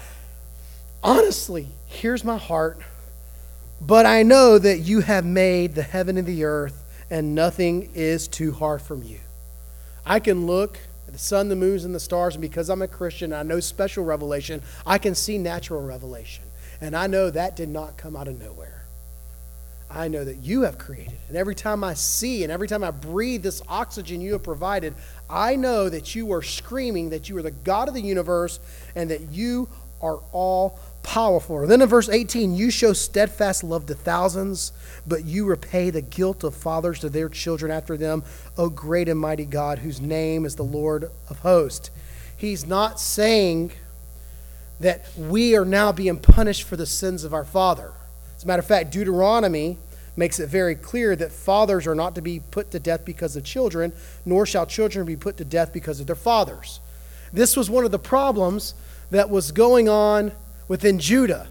Honestly, 1.01 1.69
here's 1.87 2.23
my 2.23 2.37
heart. 2.37 2.79
But 3.79 4.05
I 4.05 4.21
know 4.21 4.59
that 4.59 4.79
you 4.79 4.99
have 4.99 5.25
made 5.25 5.73
the 5.73 5.81
heaven 5.81 6.17
and 6.17 6.27
the 6.27 6.43
earth, 6.43 6.83
and 7.09 7.33
nothing 7.33 7.89
is 7.95 8.27
too 8.27 8.51
hard 8.51 8.81
from 8.81 9.01
you. 9.01 9.19
I 10.05 10.19
can 10.19 10.45
look 10.45 10.77
at 11.07 11.13
the 11.13 11.19
sun, 11.19 11.49
the 11.49 11.55
moons, 11.55 11.83
and 11.83 11.95
the 11.95 11.99
stars, 11.99 12.35
and 12.35 12.41
because 12.41 12.69
I'm 12.69 12.83
a 12.83 12.87
Christian, 12.87 13.33
I 13.33 13.41
know 13.41 13.59
special 13.59 14.03
revelation, 14.03 14.61
I 14.85 14.99
can 14.99 15.15
see 15.15 15.39
natural 15.39 15.81
revelation. 15.81 16.43
And 16.79 16.95
I 16.95 17.07
know 17.07 17.29
that 17.31 17.55
did 17.55 17.69
not 17.69 17.97
come 17.97 18.15
out 18.15 18.27
of 18.27 18.39
nowhere. 18.39 18.80
I 19.93 20.07
know 20.07 20.23
that 20.23 20.37
you 20.37 20.63
have 20.63 20.77
created. 20.77 21.17
And 21.27 21.37
every 21.37 21.55
time 21.55 21.83
I 21.83 21.93
see 21.93 22.43
and 22.43 22.51
every 22.51 22.67
time 22.67 22.83
I 22.83 22.91
breathe 22.91 23.43
this 23.43 23.61
oxygen 23.67 24.21
you 24.21 24.33
have 24.33 24.43
provided, 24.43 24.95
I 25.29 25.55
know 25.55 25.89
that 25.89 26.15
you 26.15 26.31
are 26.33 26.41
screaming 26.41 27.09
that 27.09 27.29
you 27.29 27.37
are 27.37 27.41
the 27.41 27.51
God 27.51 27.87
of 27.87 27.93
the 27.93 28.01
universe 28.01 28.59
and 28.95 29.09
that 29.11 29.31
you 29.31 29.69
are 30.01 30.19
all 30.31 30.79
powerful. 31.03 31.65
Then 31.67 31.81
in 31.81 31.87
verse 31.87 32.09
18, 32.09 32.55
you 32.55 32.71
show 32.71 32.93
steadfast 32.93 33.63
love 33.63 33.85
to 33.87 33.95
thousands, 33.95 34.71
but 35.05 35.25
you 35.25 35.45
repay 35.45 35.89
the 35.89 36.01
guilt 36.01 36.43
of 36.43 36.55
fathers 36.55 36.99
to 36.99 37.09
their 37.09 37.29
children 37.29 37.71
after 37.71 37.97
them, 37.97 38.23
O 38.57 38.69
great 38.69 39.09
and 39.09 39.19
mighty 39.19 39.45
God, 39.45 39.79
whose 39.79 40.01
name 40.01 40.45
is 40.45 40.55
the 40.55 40.63
Lord 40.63 41.11
of 41.29 41.39
hosts. 41.39 41.91
He's 42.35 42.65
not 42.65 42.99
saying 42.99 43.71
that 44.79 45.05
we 45.15 45.55
are 45.55 45.65
now 45.65 45.91
being 45.91 46.17
punished 46.17 46.63
for 46.63 46.75
the 46.75 46.87
sins 46.87 47.23
of 47.23 47.33
our 47.33 47.45
father. 47.45 47.93
As 48.41 48.45
a 48.45 48.47
matter 48.47 48.61
of 48.61 48.65
fact, 48.65 48.89
Deuteronomy 48.89 49.77
makes 50.15 50.39
it 50.39 50.49
very 50.49 50.73
clear 50.73 51.15
that 51.15 51.31
fathers 51.31 51.85
are 51.85 51.93
not 51.93 52.15
to 52.15 52.23
be 52.23 52.39
put 52.39 52.71
to 52.71 52.79
death 52.79 53.05
because 53.05 53.35
of 53.35 53.43
children, 53.43 53.93
nor 54.25 54.47
shall 54.47 54.65
children 54.65 55.05
be 55.05 55.15
put 55.15 55.37
to 55.37 55.45
death 55.45 55.71
because 55.71 55.99
of 55.99 56.07
their 56.07 56.15
fathers. 56.15 56.79
This 57.31 57.55
was 57.55 57.69
one 57.69 57.85
of 57.85 57.91
the 57.91 57.99
problems 57.99 58.73
that 59.11 59.29
was 59.29 59.51
going 59.51 59.87
on 59.87 60.31
within 60.67 60.97
Judah. 60.97 61.49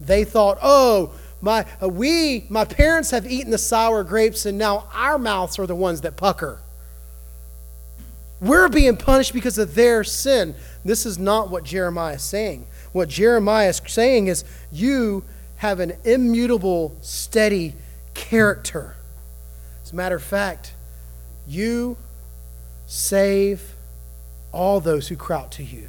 They 0.00 0.24
thought, 0.24 0.56
oh, 0.62 1.12
my, 1.42 1.66
uh, 1.82 1.90
we, 1.90 2.46
my 2.48 2.64
parents 2.64 3.10
have 3.10 3.30
eaten 3.30 3.50
the 3.50 3.58
sour 3.58 4.02
grapes, 4.02 4.46
and 4.46 4.56
now 4.56 4.88
our 4.94 5.18
mouths 5.18 5.58
are 5.58 5.66
the 5.66 5.76
ones 5.76 6.00
that 6.00 6.16
pucker. 6.16 6.60
We're 8.40 8.70
being 8.70 8.96
punished 8.96 9.34
because 9.34 9.58
of 9.58 9.74
their 9.74 10.02
sin. 10.02 10.54
This 10.82 11.04
is 11.04 11.18
not 11.18 11.50
what 11.50 11.64
Jeremiah 11.64 12.14
is 12.14 12.22
saying. 12.22 12.66
What 12.92 13.10
Jeremiah 13.10 13.68
is 13.68 13.82
saying 13.86 14.28
is, 14.28 14.46
you 14.72 15.24
have 15.62 15.78
an 15.78 15.92
immutable, 16.02 16.92
steady 17.02 17.72
character. 18.14 18.96
As 19.84 19.92
a 19.92 19.94
matter 19.94 20.16
of 20.16 20.22
fact, 20.24 20.72
you 21.46 21.96
save 22.88 23.76
all 24.50 24.80
those 24.80 25.06
who 25.06 25.14
cry 25.14 25.38
out 25.38 25.52
to 25.52 25.62
you 25.62 25.88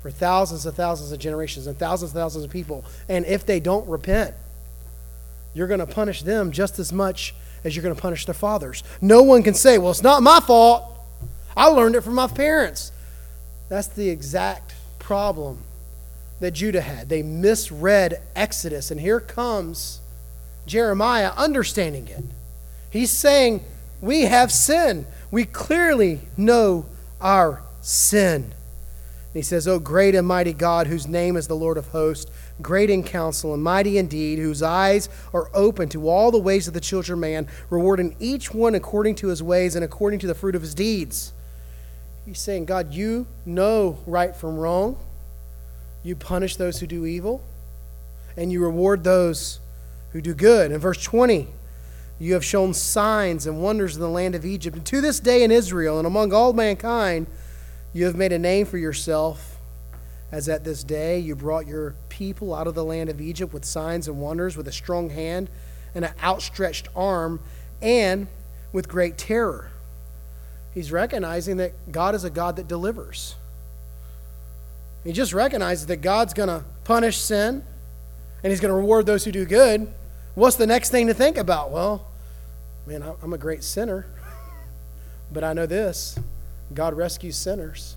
for 0.00 0.10
thousands 0.10 0.64
and 0.64 0.74
thousands 0.74 1.12
of 1.12 1.18
generations 1.18 1.66
and 1.66 1.78
thousands 1.78 2.12
and 2.12 2.18
thousands 2.18 2.46
of 2.46 2.50
people. 2.50 2.82
And 3.10 3.26
if 3.26 3.44
they 3.44 3.60
don't 3.60 3.86
repent, 3.86 4.34
you're 5.52 5.68
going 5.68 5.80
to 5.80 5.86
punish 5.86 6.22
them 6.22 6.50
just 6.50 6.78
as 6.78 6.90
much 6.90 7.34
as 7.62 7.76
you're 7.76 7.82
going 7.82 7.94
to 7.94 8.00
punish 8.00 8.24
their 8.24 8.32
fathers. 8.32 8.82
No 9.02 9.22
one 9.22 9.42
can 9.42 9.52
say, 9.52 9.76
well, 9.76 9.90
it's 9.90 10.02
not 10.02 10.22
my 10.22 10.40
fault. 10.40 10.82
I 11.54 11.66
learned 11.66 11.94
it 11.94 12.00
from 12.00 12.14
my 12.14 12.26
parents. 12.26 12.90
That's 13.68 13.88
the 13.88 14.08
exact 14.08 14.72
problem 14.98 15.58
that 16.40 16.52
Judah 16.52 16.80
had. 16.80 17.08
They 17.08 17.22
misread 17.22 18.20
Exodus. 18.34 18.90
And 18.90 19.00
here 19.00 19.20
comes 19.20 20.00
Jeremiah 20.66 21.32
understanding 21.36 22.08
it. 22.08 22.24
He's 22.90 23.10
saying, 23.10 23.62
We 24.00 24.22
have 24.22 24.50
sin. 24.50 25.06
We 25.30 25.44
clearly 25.44 26.20
know 26.36 26.86
our 27.20 27.62
sin. 27.80 28.52
And 29.32 29.38
he 29.38 29.42
says, 29.42 29.68
O 29.68 29.78
great 29.78 30.16
and 30.16 30.26
mighty 30.26 30.52
God, 30.52 30.88
whose 30.88 31.06
name 31.06 31.36
is 31.36 31.46
the 31.46 31.54
Lord 31.54 31.78
of 31.78 31.88
hosts, 31.88 32.28
great 32.60 32.90
in 32.90 33.04
counsel 33.04 33.54
and 33.54 33.62
mighty 33.62 33.96
indeed, 33.96 34.40
whose 34.40 34.60
eyes 34.60 35.08
are 35.32 35.48
open 35.54 35.88
to 35.90 36.08
all 36.08 36.32
the 36.32 36.38
ways 36.38 36.66
of 36.66 36.74
the 36.74 36.80
children 36.80 37.14
of 37.14 37.20
man, 37.20 37.46
rewarding 37.68 38.16
each 38.18 38.52
one 38.52 38.74
according 38.74 39.14
to 39.16 39.28
his 39.28 39.40
ways 39.40 39.76
and 39.76 39.84
according 39.84 40.18
to 40.18 40.26
the 40.26 40.34
fruit 40.34 40.56
of 40.56 40.62
his 40.62 40.74
deeds. 40.74 41.32
He's 42.26 42.40
saying, 42.40 42.64
God, 42.64 42.92
you 42.92 43.26
know 43.46 43.98
right 44.04 44.34
from 44.34 44.58
wrong. 44.58 44.96
You 46.02 46.16
punish 46.16 46.56
those 46.56 46.80
who 46.80 46.86
do 46.86 47.04
evil, 47.06 47.42
and 48.36 48.50
you 48.50 48.62
reward 48.62 49.04
those 49.04 49.60
who 50.12 50.20
do 50.20 50.34
good. 50.34 50.72
In 50.72 50.78
verse 50.78 51.02
20, 51.02 51.48
you 52.18 52.34
have 52.34 52.44
shown 52.44 52.74
signs 52.74 53.46
and 53.46 53.62
wonders 53.62 53.96
in 53.96 54.02
the 54.02 54.08
land 54.08 54.34
of 54.34 54.44
Egypt. 54.44 54.76
And 54.76 54.86
to 54.86 55.00
this 55.00 55.20
day 55.20 55.42
in 55.42 55.50
Israel 55.50 55.98
and 55.98 56.06
among 56.06 56.32
all 56.32 56.52
mankind, 56.52 57.26
you 57.92 58.04
have 58.04 58.16
made 58.16 58.32
a 58.32 58.38
name 58.38 58.66
for 58.66 58.78
yourself, 58.78 59.58
as 60.30 60.48
at 60.48 60.64
this 60.64 60.84
day 60.84 61.18
you 61.18 61.34
brought 61.34 61.66
your 61.66 61.94
people 62.08 62.54
out 62.54 62.66
of 62.66 62.74
the 62.74 62.84
land 62.84 63.10
of 63.10 63.20
Egypt 63.20 63.52
with 63.52 63.64
signs 63.64 64.06
and 64.06 64.20
wonders, 64.20 64.56
with 64.56 64.68
a 64.68 64.72
strong 64.72 65.10
hand 65.10 65.48
and 65.94 66.04
an 66.04 66.12
outstretched 66.22 66.88
arm, 66.94 67.40
and 67.82 68.28
with 68.72 68.88
great 68.88 69.18
terror. 69.18 69.70
He's 70.72 70.92
recognizing 70.92 71.56
that 71.56 71.90
God 71.90 72.14
is 72.14 72.22
a 72.22 72.30
God 72.30 72.56
that 72.56 72.68
delivers. 72.68 73.34
He 75.04 75.12
just 75.12 75.32
recognizes 75.32 75.86
that 75.86 75.98
God's 75.98 76.34
going 76.34 76.48
to 76.48 76.64
punish 76.84 77.18
sin 77.18 77.64
and 78.42 78.50
he's 78.50 78.60
going 78.60 78.70
to 78.70 78.76
reward 78.76 79.06
those 79.06 79.24
who 79.24 79.32
do 79.32 79.44
good. 79.44 79.92
What's 80.34 80.56
the 80.56 80.66
next 80.66 80.90
thing 80.90 81.06
to 81.08 81.14
think 81.14 81.36
about? 81.36 81.70
Well, 81.70 82.06
man, 82.86 83.04
I'm 83.22 83.32
a 83.32 83.38
great 83.38 83.64
sinner, 83.64 84.06
but 85.32 85.44
I 85.44 85.52
know 85.52 85.66
this 85.66 86.18
God 86.72 86.94
rescues 86.94 87.36
sinners, 87.36 87.96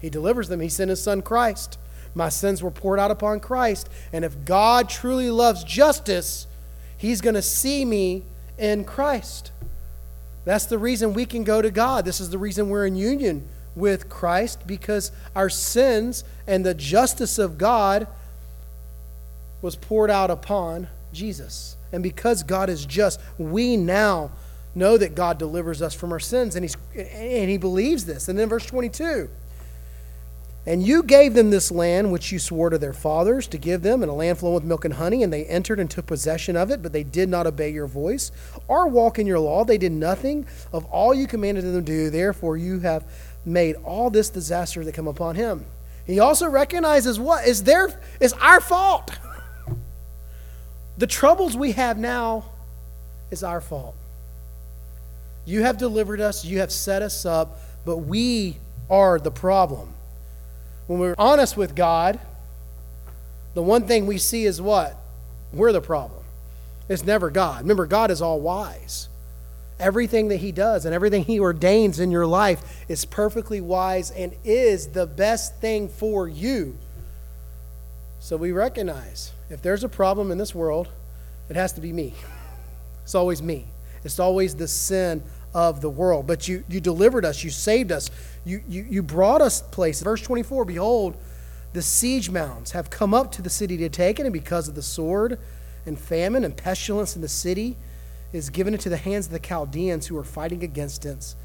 He 0.00 0.10
delivers 0.10 0.48
them. 0.48 0.60
He 0.60 0.68
sent 0.68 0.90
His 0.90 1.02
Son 1.02 1.22
Christ. 1.22 1.78
My 2.12 2.28
sins 2.28 2.60
were 2.60 2.72
poured 2.72 2.98
out 2.98 3.12
upon 3.12 3.38
Christ. 3.38 3.88
And 4.12 4.24
if 4.24 4.44
God 4.44 4.88
truly 4.88 5.30
loves 5.30 5.62
justice, 5.62 6.48
He's 6.96 7.20
going 7.20 7.34
to 7.34 7.42
see 7.42 7.84
me 7.84 8.24
in 8.58 8.84
Christ. 8.84 9.52
That's 10.44 10.66
the 10.66 10.78
reason 10.78 11.14
we 11.14 11.24
can 11.24 11.44
go 11.44 11.62
to 11.62 11.70
God. 11.70 12.04
This 12.04 12.20
is 12.20 12.30
the 12.30 12.38
reason 12.38 12.68
we're 12.68 12.86
in 12.86 12.96
union 12.96 13.48
with 13.74 14.08
Christ 14.08 14.66
because 14.66 15.12
our 15.34 15.48
sins 15.48 16.24
and 16.46 16.64
the 16.64 16.74
justice 16.74 17.38
of 17.38 17.58
God 17.58 18.06
was 19.62 19.76
poured 19.76 20.10
out 20.10 20.30
upon 20.30 20.88
Jesus. 21.12 21.76
And 21.92 22.02
because 22.02 22.42
God 22.42 22.70
is 22.70 22.86
just, 22.86 23.20
we 23.38 23.76
now 23.76 24.30
know 24.74 24.96
that 24.96 25.14
God 25.14 25.38
delivers 25.38 25.82
us 25.82 25.94
from 25.94 26.12
our 26.12 26.20
sins, 26.20 26.54
and, 26.54 26.64
he's, 26.64 26.76
and 26.94 27.50
he 27.50 27.58
believes 27.58 28.04
this. 28.04 28.28
And 28.28 28.38
then 28.38 28.48
verse 28.48 28.64
22 28.66 29.28
And 30.66 30.82
you 30.82 31.02
gave 31.02 31.34
them 31.34 31.50
this 31.50 31.72
land 31.72 32.12
which 32.12 32.30
you 32.30 32.38
swore 32.38 32.70
to 32.70 32.78
their 32.78 32.92
fathers 32.92 33.48
to 33.48 33.58
give 33.58 33.82
them, 33.82 34.02
and 34.02 34.10
a 34.10 34.14
land 34.14 34.38
flowing 34.38 34.54
with 34.54 34.64
milk 34.64 34.84
and 34.84 34.94
honey, 34.94 35.24
and 35.24 35.32
they 35.32 35.44
entered 35.46 35.80
and 35.80 35.90
took 35.90 36.06
possession 36.06 36.56
of 36.56 36.70
it, 36.70 36.82
but 36.82 36.92
they 36.92 37.02
did 37.02 37.28
not 37.28 37.46
obey 37.46 37.70
your 37.70 37.88
voice 37.88 38.30
or 38.68 38.86
walk 38.86 39.18
in 39.18 39.26
your 39.26 39.40
law. 39.40 39.64
They 39.64 39.78
did 39.78 39.92
nothing 39.92 40.46
of 40.72 40.84
all 40.86 41.12
you 41.12 41.26
commanded 41.26 41.64
them 41.64 41.74
to 41.74 41.80
do. 41.82 42.10
Therefore, 42.10 42.56
you 42.56 42.78
have 42.80 43.04
made 43.44 43.76
all 43.84 44.10
this 44.10 44.30
disaster 44.30 44.84
that 44.84 44.94
come 44.94 45.08
upon 45.08 45.36
him. 45.36 45.64
He 46.06 46.18
also 46.18 46.48
recognizes 46.48 47.18
what 47.18 47.46
is 47.46 47.64
their 47.64 48.00
is 48.20 48.32
our 48.34 48.60
fault. 48.60 49.10
The 50.98 51.06
troubles 51.06 51.56
we 51.56 51.72
have 51.72 51.96
now 51.96 52.44
is 53.30 53.42
our 53.42 53.62
fault. 53.62 53.94
You 55.46 55.62
have 55.62 55.78
delivered 55.78 56.20
us, 56.20 56.44
you 56.44 56.58
have 56.58 56.70
set 56.70 57.00
us 57.00 57.24
up, 57.24 57.58
but 57.86 57.98
we 57.98 58.58
are 58.90 59.18
the 59.18 59.30
problem. 59.30 59.94
When 60.86 60.98
we're 60.98 61.14
honest 61.16 61.56
with 61.56 61.74
God, 61.74 62.20
the 63.54 63.62
one 63.62 63.86
thing 63.86 64.06
we 64.06 64.18
see 64.18 64.44
is 64.44 64.60
what? 64.60 64.96
We're 65.52 65.72
the 65.72 65.80
problem. 65.80 66.22
It's 66.88 67.04
never 67.04 67.30
God. 67.30 67.62
Remember, 67.62 67.86
God 67.86 68.10
is 68.10 68.20
all 68.20 68.40
wise. 68.40 69.08
Everything 69.80 70.28
that 70.28 70.36
He 70.36 70.52
does 70.52 70.84
and 70.84 70.94
everything 70.94 71.24
He 71.24 71.40
ordains 71.40 71.98
in 71.98 72.10
your 72.10 72.26
life 72.26 72.84
is 72.88 73.04
perfectly 73.04 73.60
wise 73.60 74.10
and 74.10 74.34
is 74.44 74.88
the 74.88 75.06
best 75.06 75.56
thing 75.56 75.88
for 75.88 76.28
you. 76.28 76.76
So 78.20 78.36
we 78.36 78.52
recognize 78.52 79.32
if 79.48 79.62
there's 79.62 79.82
a 79.82 79.88
problem 79.88 80.30
in 80.30 80.38
this 80.38 80.54
world, 80.54 80.88
it 81.48 81.56
has 81.56 81.72
to 81.72 81.80
be 81.80 81.92
me. 81.92 82.14
It's 83.02 83.14
always 83.14 83.42
me. 83.42 83.66
It's 84.04 84.20
always 84.20 84.54
the 84.54 84.68
sin 84.68 85.22
of 85.52 85.80
the 85.80 85.90
world. 85.90 86.26
But 86.26 86.46
you, 86.46 86.64
you 86.68 86.80
delivered 86.80 87.24
us, 87.24 87.42
you 87.42 87.50
saved 87.50 87.90
us, 87.90 88.10
you, 88.44 88.62
you, 88.68 88.86
you 88.88 89.02
brought 89.02 89.42
us 89.42 89.62
places. 89.62 90.02
Verse 90.02 90.22
24 90.22 90.64
Behold, 90.64 91.16
the 91.72 91.82
siege 91.82 92.30
mounds 92.30 92.72
have 92.72 92.90
come 92.90 93.14
up 93.14 93.32
to 93.32 93.42
the 93.42 93.50
city 93.50 93.76
to 93.78 93.88
take 93.88 94.18
it, 94.20 94.26
and 94.26 94.32
because 94.32 94.68
of 94.68 94.74
the 94.74 94.82
sword 94.82 95.38
and 95.86 95.98
famine 95.98 96.44
and 96.44 96.56
pestilence 96.56 97.16
in 97.16 97.22
the 97.22 97.28
city, 97.28 97.76
is 98.32 98.50
given 98.50 98.74
into 98.74 98.88
the 98.88 98.96
hands 98.96 99.26
of 99.26 99.32
the 99.32 99.38
Chaldeans 99.38 100.06
who 100.06 100.16
are 100.16 100.24
fighting 100.24 100.62
against 100.62 101.04
us. 101.06 101.36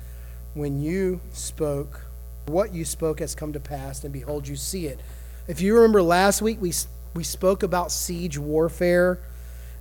When 0.54 0.82
you 0.82 1.20
spoke, 1.34 2.06
what 2.46 2.74
you 2.74 2.86
spoke 2.86 3.20
has 3.20 3.36
come 3.36 3.54
to 3.54 3.60
pass, 3.60 4.04
and 4.04 4.14
behold, 4.14 4.48
you 4.48 4.56
see 4.56 4.88
it. 4.88 5.00
If 5.48 5.62
you 5.62 5.76
remember 5.76 6.02
last 6.02 6.42
week, 6.42 6.62
we, 6.62 6.74
we 7.14 7.24
spoke 7.24 7.64
about 7.64 7.92
siege 7.92 8.38
warfare, 8.38 9.20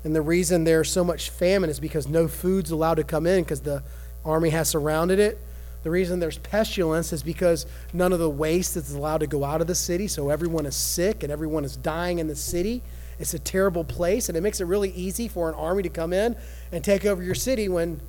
and 0.02 0.14
the 0.14 0.22
reason 0.22 0.64
there's 0.64 0.90
so 0.90 1.04
much 1.04 1.30
famine 1.30 1.70
is 1.70 1.80
because 1.80 2.06
no 2.06 2.28
food's 2.28 2.70
allowed 2.70 2.94
to 2.96 3.04
come 3.04 3.26
in 3.26 3.42
because 3.42 3.60
the 3.60 3.82
army 4.24 4.50
has 4.50 4.68
surrounded 4.68 5.18
it. 5.18 5.38
The 5.82 5.90
reason 5.90 6.18
there's 6.18 6.38
pestilence 6.38 7.12
is 7.12 7.22
because 7.22 7.66
none 7.92 8.12
of 8.12 8.18
the 8.18 8.30
waste 8.30 8.76
is 8.76 8.92
allowed 8.94 9.18
to 9.18 9.26
go 9.26 9.44
out 9.44 9.60
of 9.60 9.66
the 9.66 9.74
city, 9.74 10.08
so 10.08 10.30
everyone 10.30 10.64
is 10.64 10.74
sick 10.74 11.22
and 11.22 11.30
everyone 11.30 11.64
is 11.64 11.76
dying 11.76 12.18
in 12.18 12.26
the 12.26 12.36
city. 12.36 12.82
It's 13.18 13.34
a 13.34 13.38
terrible 13.38 13.84
place, 13.84 14.28
and 14.28 14.36
it 14.36 14.40
makes 14.40 14.60
it 14.60 14.64
really 14.64 14.90
easy 14.90 15.28
for 15.28 15.48
an 15.48 15.54
army 15.54 15.82
to 15.84 15.88
come 15.88 16.12
in 16.12 16.36
and 16.72 16.82
take 16.82 17.04
over 17.04 17.22
your 17.22 17.34
city 17.34 17.68
when 17.68 18.00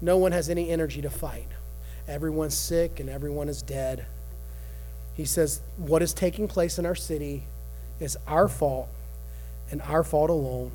no 0.00 0.16
one 0.16 0.32
has 0.32 0.48
any 0.48 0.70
energy 0.70 1.02
to 1.02 1.10
fight. 1.10 1.48
Everyone's 2.06 2.54
sick 2.54 3.00
and 3.00 3.08
everyone 3.08 3.48
is 3.48 3.62
dead. 3.62 4.06
He 5.14 5.24
says, 5.24 5.60
What 5.76 6.02
is 6.02 6.12
taking 6.12 6.48
place 6.48 6.78
in 6.78 6.86
our 6.86 6.94
city 6.94 7.44
is 8.00 8.16
our 8.26 8.48
fault 8.48 8.88
and 9.70 9.80
our 9.82 10.04
fault 10.04 10.30
alone. 10.30 10.72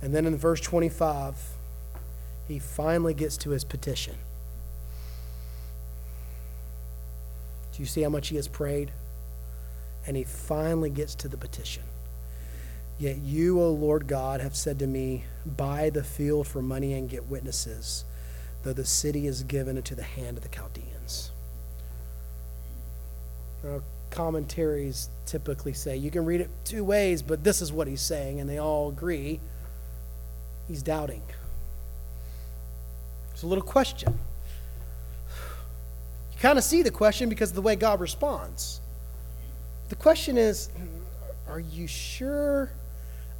And 0.00 0.14
then 0.14 0.26
in 0.26 0.36
verse 0.36 0.60
25, 0.60 1.36
he 2.46 2.58
finally 2.58 3.14
gets 3.14 3.36
to 3.38 3.50
his 3.50 3.64
petition. 3.64 4.14
Do 7.72 7.82
you 7.82 7.86
see 7.86 8.02
how 8.02 8.08
much 8.08 8.28
he 8.28 8.36
has 8.36 8.48
prayed? 8.48 8.92
And 10.06 10.16
he 10.16 10.24
finally 10.24 10.90
gets 10.90 11.14
to 11.16 11.28
the 11.28 11.36
petition. 11.36 11.82
Yet 12.98 13.18
you, 13.18 13.60
O 13.60 13.70
Lord 13.70 14.08
God, 14.08 14.40
have 14.40 14.56
said 14.56 14.78
to 14.80 14.86
me, 14.86 15.24
Buy 15.46 15.90
the 15.90 16.02
field 16.02 16.48
for 16.48 16.60
money 16.60 16.94
and 16.94 17.08
get 17.08 17.26
witnesses, 17.26 18.04
though 18.64 18.72
the 18.72 18.84
city 18.84 19.26
is 19.26 19.44
given 19.44 19.76
into 19.76 19.94
the 19.94 20.02
hand 20.02 20.36
of 20.36 20.42
the 20.42 20.48
Chaldeans. 20.48 21.30
Now, 23.62 23.82
commentaries 24.10 25.10
typically 25.26 25.72
say 25.72 25.96
you 25.96 26.10
can 26.10 26.24
read 26.24 26.40
it 26.40 26.50
two 26.64 26.82
ways, 26.82 27.22
but 27.22 27.44
this 27.44 27.60
is 27.62 27.72
what 27.72 27.86
he's 27.86 28.00
saying, 28.00 28.40
and 28.40 28.48
they 28.48 28.58
all 28.58 28.88
agree. 28.88 29.38
He's 30.66 30.82
doubting. 30.82 31.22
It's 33.32 33.42
a 33.42 33.46
little 33.46 33.62
question. 33.64 34.18
You 36.32 36.38
kind 36.40 36.58
of 36.58 36.64
see 36.64 36.82
the 36.82 36.90
question 36.90 37.28
because 37.28 37.50
of 37.50 37.56
the 37.56 37.62
way 37.62 37.76
God 37.76 38.00
responds. 38.00 38.80
The 39.88 39.96
question 39.96 40.36
is 40.36 40.68
Are 41.48 41.60
you 41.60 41.86
sure 41.86 42.70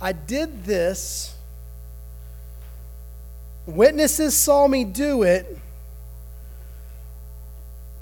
I 0.00 0.12
did 0.12 0.64
this? 0.64 1.34
Witnesses 3.66 4.36
saw 4.36 4.66
me 4.66 4.84
do 4.84 5.24
it, 5.24 5.58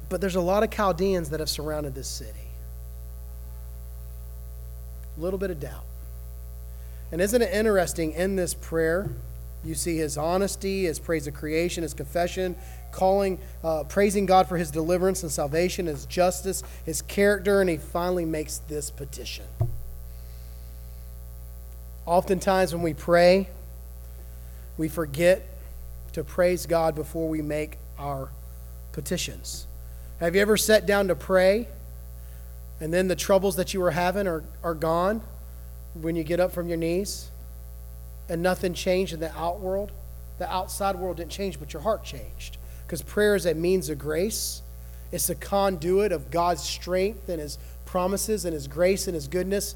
but 0.09 0.21
there's 0.21 0.37
a 0.37 0.41
lot 0.41 0.63
of 0.63 0.71
Chaldeans 0.71 1.31
that 1.31 1.41
have 1.41 1.49
surrounded 1.49 1.95
this 1.95 2.07
city. 2.07 2.33
A 5.17 5.21
little 5.21 5.39
bit 5.39 5.51
of 5.51 5.59
doubt. 5.59 5.85
And 7.11 7.21
isn't 7.21 7.41
it 7.41 7.53
interesting 7.53 8.13
in 8.13 8.37
this 8.37 8.55
prayer? 8.55 9.11
You 9.65 9.75
see 9.75 9.97
his 9.97 10.17
honesty, 10.17 10.85
his 10.85 10.99
praise 10.99 11.27
of 11.27 11.35
creation, 11.35 11.83
his 11.83 11.95
confession, 11.95 12.55
calling, 12.93 13.41
uh, 13.65 13.85
praising 13.85 14.27
God 14.27 14.49
for 14.49 14.57
his 14.57 14.71
deliverance 14.71 15.23
and 15.23 15.33
salvation, 15.33 15.87
his 15.87 16.07
justice, 16.07 16.63
his 16.85 17.03
character, 17.03 17.61
and 17.61 17.69
he 17.69 17.77
finally 17.77 18.25
makes 18.25 18.59
this 18.59 18.91
petition. 18.91 19.47
Oftentimes, 22.07 22.73
when 22.73 22.83
we 22.83 22.95
pray, 22.95 23.49
we 24.79 24.89
forget 24.89 25.45
to 26.13 26.23
praise 26.23 26.65
God 26.65 26.95
before 26.95 27.29
we 27.29 27.43
make 27.43 27.79
our 27.99 28.31
petitions. 28.93 29.67
Have 30.21 30.35
you 30.35 30.41
ever 30.41 30.57
sat 30.57 30.87
down 30.87 31.09
to 31.09 31.15
pray 31.15 31.69
and 32.81 32.95
then 32.95 33.09
the 33.09 33.17
troubles 33.17 33.57
that 33.57 33.75
you 33.75 33.81
were 33.81 33.91
having 33.91 34.27
are, 34.27 34.45
are 34.63 34.75
gone 34.75 35.21
when 35.95 36.15
you 36.15 36.25
get 36.25 36.41
up 36.41 36.53
from 36.53 36.69
your 36.69 36.77
knees 36.77 37.29
and 38.29 38.41
nothing 38.43 38.73
changed 38.73 39.13
in 39.13 39.21
the 39.21 39.37
out 39.37 39.61
world? 39.61 39.91
The 40.39 40.51
outside 40.51 40.97
world 40.97 41.17
didn't 41.17 41.33
change, 41.33 41.59
but 41.59 41.73
your 41.73 41.83
heart 41.83 42.05
changed. 42.05 42.57
Because 42.87 43.03
prayer 43.03 43.35
is 43.35 43.47
a 43.47 43.55
means 43.55 43.89
of 43.89 43.99
grace, 43.99 44.63
it's 45.11 45.29
a 45.29 45.35
conduit 45.35 46.13
of 46.13 46.31
God's 46.31 46.63
strength 46.63 47.29
and 47.29 47.41
His 47.41 47.59
promises 47.85 48.45
and 48.45 48.55
His 48.55 48.69
grace 48.69 49.07
and 49.09 49.15
His 49.15 49.27
goodness, 49.27 49.75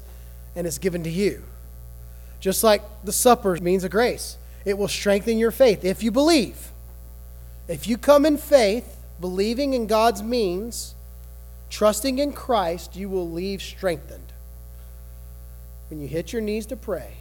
and 0.55 0.65
it's 0.65 0.77
given 0.77 1.03
to 1.03 1.09
you. 1.09 1.43
Just 2.41 2.63
like 2.63 2.81
the 3.03 3.13
supper 3.13 3.55
means 3.61 3.85
of 3.85 3.91
grace, 3.91 4.37
it 4.65 4.77
will 4.77 4.87
strengthen 4.87 5.37
your 5.37 5.51
faith 5.51 5.85
if 5.85 6.03
you 6.03 6.11
believe. 6.11 6.71
If 7.67 7.87
you 7.87 7.97
come 7.97 8.25
in 8.25 8.37
faith, 8.37 8.97
believing 9.21 9.73
in 9.73 9.87
God's 9.87 10.21
means, 10.21 10.95
trusting 11.69 12.19
in 12.19 12.33
Christ, 12.33 12.95
you 12.95 13.07
will 13.07 13.29
leave 13.29 13.61
strengthened. 13.61 14.33
When 15.89 16.01
you 16.01 16.07
hit 16.07 16.33
your 16.33 16.41
knees 16.41 16.65
to 16.67 16.75
pray, 16.75 17.13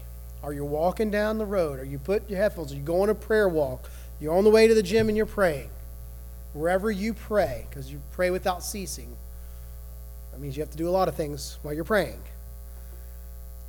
or 0.43 0.55
you're 0.55 0.65
walking 0.65 1.11
down 1.11 1.37
the 1.37 1.47
road, 1.47 1.79
or 1.79 1.85
you 1.85 1.99
put 1.99 2.29
your 2.29 2.39
headphones, 2.39 2.73
or 2.73 2.77
you 2.77 2.83
go 2.83 3.03
on 3.03 3.11
a 3.11 3.15
prayer 3.15 3.49
walk, 3.49 3.91
you're 4.21 4.35
on 4.35 4.45
the 4.45 4.51
way 4.51 4.67
to 4.67 4.75
the 4.75 4.83
gym 4.83 5.09
and 5.09 5.17
you're 5.17 5.27
praying, 5.27 5.69
wherever 6.55 6.91
you 6.91 7.13
pray, 7.13 7.67
because 7.69 7.93
you 7.93 8.01
pray 8.13 8.31
without 8.31 8.65
ceasing, 8.65 9.15
that 10.33 10.41
means 10.41 10.57
you 10.57 10.63
have 10.63 10.71
to 10.71 10.79
do 10.79 10.89
a 10.89 10.91
lot 10.91 11.09
of 11.09 11.15
things 11.15 11.59
while 11.63 11.75
you're 11.75 11.85
praying, 11.85 12.21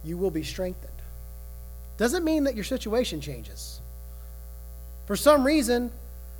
you 0.04 0.18
will 0.18 0.32
be 0.32 0.44
strengthened. 0.44 0.91
Doesn't 2.02 2.24
mean 2.24 2.46
that 2.46 2.56
your 2.56 2.64
situation 2.64 3.22
changes. 3.22 3.80
For 5.06 5.16
some 5.16 5.46
reason, 5.46 5.92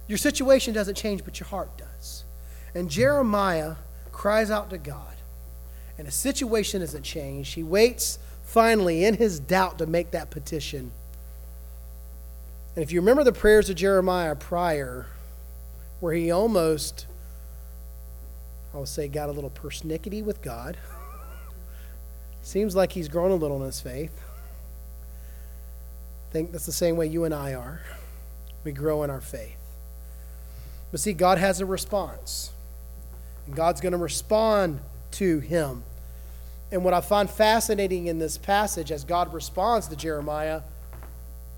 your 0.08 0.18
situation 0.18 0.74
doesn't 0.74 0.96
change, 0.96 1.24
but 1.24 1.40
your 1.40 1.46
heart 1.50 1.70
does. 1.78 2.24
And 2.74 2.90
Jeremiah 2.90 3.76
cries 4.12 4.50
out 4.50 4.72
to 4.72 4.80
God, 4.80 5.18
and 6.00 6.08
his 6.08 6.16
situation 6.16 6.82
isn't 6.82 7.04
changed. 7.04 7.54
He 7.54 7.62
waits 7.62 8.18
finally 8.44 9.06
in 9.06 9.18
his 9.18 9.40
doubt 9.40 9.78
to 9.78 9.86
make 9.86 10.10
that 10.10 10.32
petition. 10.32 10.92
And 12.76 12.82
if 12.82 12.92
you 12.92 13.00
remember 13.00 13.24
the 13.24 13.32
prayers 13.32 13.70
of 13.70 13.76
Jeremiah 13.76 14.36
prior, 14.36 15.06
where 16.00 16.16
he 16.16 16.32
almost, 16.32 17.06
I 18.74 18.78
will 18.78 18.88
say, 18.88 19.08
got 19.08 19.30
a 19.30 19.32
little 19.32 19.52
persnickety 19.52 20.26
with 20.26 20.42
God, 20.42 20.76
seems 22.42 22.76
like 22.76 22.94
he's 22.94 23.08
grown 23.08 23.30
a 23.30 23.36
little 23.36 23.58
in 23.58 23.68
his 23.68 23.80
faith 23.80 24.20
think 26.32 26.52
that's 26.52 26.66
the 26.66 26.72
same 26.72 26.96
way 26.96 27.08
you 27.08 27.26
and 27.26 27.34
I 27.34 27.54
are. 27.54 27.82
We 28.64 28.72
grow 28.72 29.04
in 29.04 29.10
our 29.10 29.22
faith. 29.22 29.58
But 30.92 31.00
see, 31.00 31.14
God 31.14 31.38
has 31.38 31.62
a 31.62 31.66
response. 31.66 32.52
And 33.46 33.56
God's 33.56 33.82
going 33.82 33.92
to 33.94 33.98
respond 33.98 34.80
to 35.12 35.40
him. 35.40 35.84
And 36.72 36.86
what 36.86 36.94
I 36.94 37.02
find 37.02 37.30
fascinating 37.30 38.08
in 38.08 38.20
this 38.20 38.38
passage, 38.38 38.92
as 38.92 39.04
God 39.04 39.34
responds 39.34 39.88
to 39.90 39.96
Jeremiah, 39.96 40.62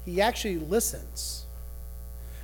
he 0.05 0.21
actually 0.21 0.57
listens. 0.57 1.45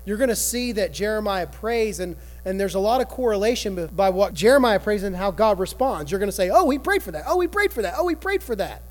You're 0.05 0.17
going 0.17 0.29
to 0.29 0.35
see 0.35 0.71
that 0.73 0.93
Jeremiah 0.93 1.47
prays, 1.47 1.99
and, 1.99 2.15
and 2.45 2.59
there's 2.59 2.75
a 2.75 2.79
lot 2.79 3.01
of 3.01 3.07
correlation 3.07 3.89
by 3.95 4.09
what 4.09 4.33
Jeremiah 4.33 4.79
prays 4.79 5.03
and 5.03 5.15
how 5.15 5.31
God 5.31 5.59
responds. 5.59 6.11
You're 6.11 6.19
going 6.19 6.29
to 6.29 6.35
say, 6.35 6.49
Oh, 6.49 6.69
he 6.69 6.79
prayed 6.79 7.03
for 7.03 7.11
that. 7.11 7.23
Oh, 7.27 7.39
he 7.39 7.47
prayed 7.47 7.73
for 7.73 7.81
that. 7.81 7.95
Oh, 7.97 8.07
he 8.07 8.15
prayed 8.15 8.43
for 8.43 8.55
that. 8.55 8.83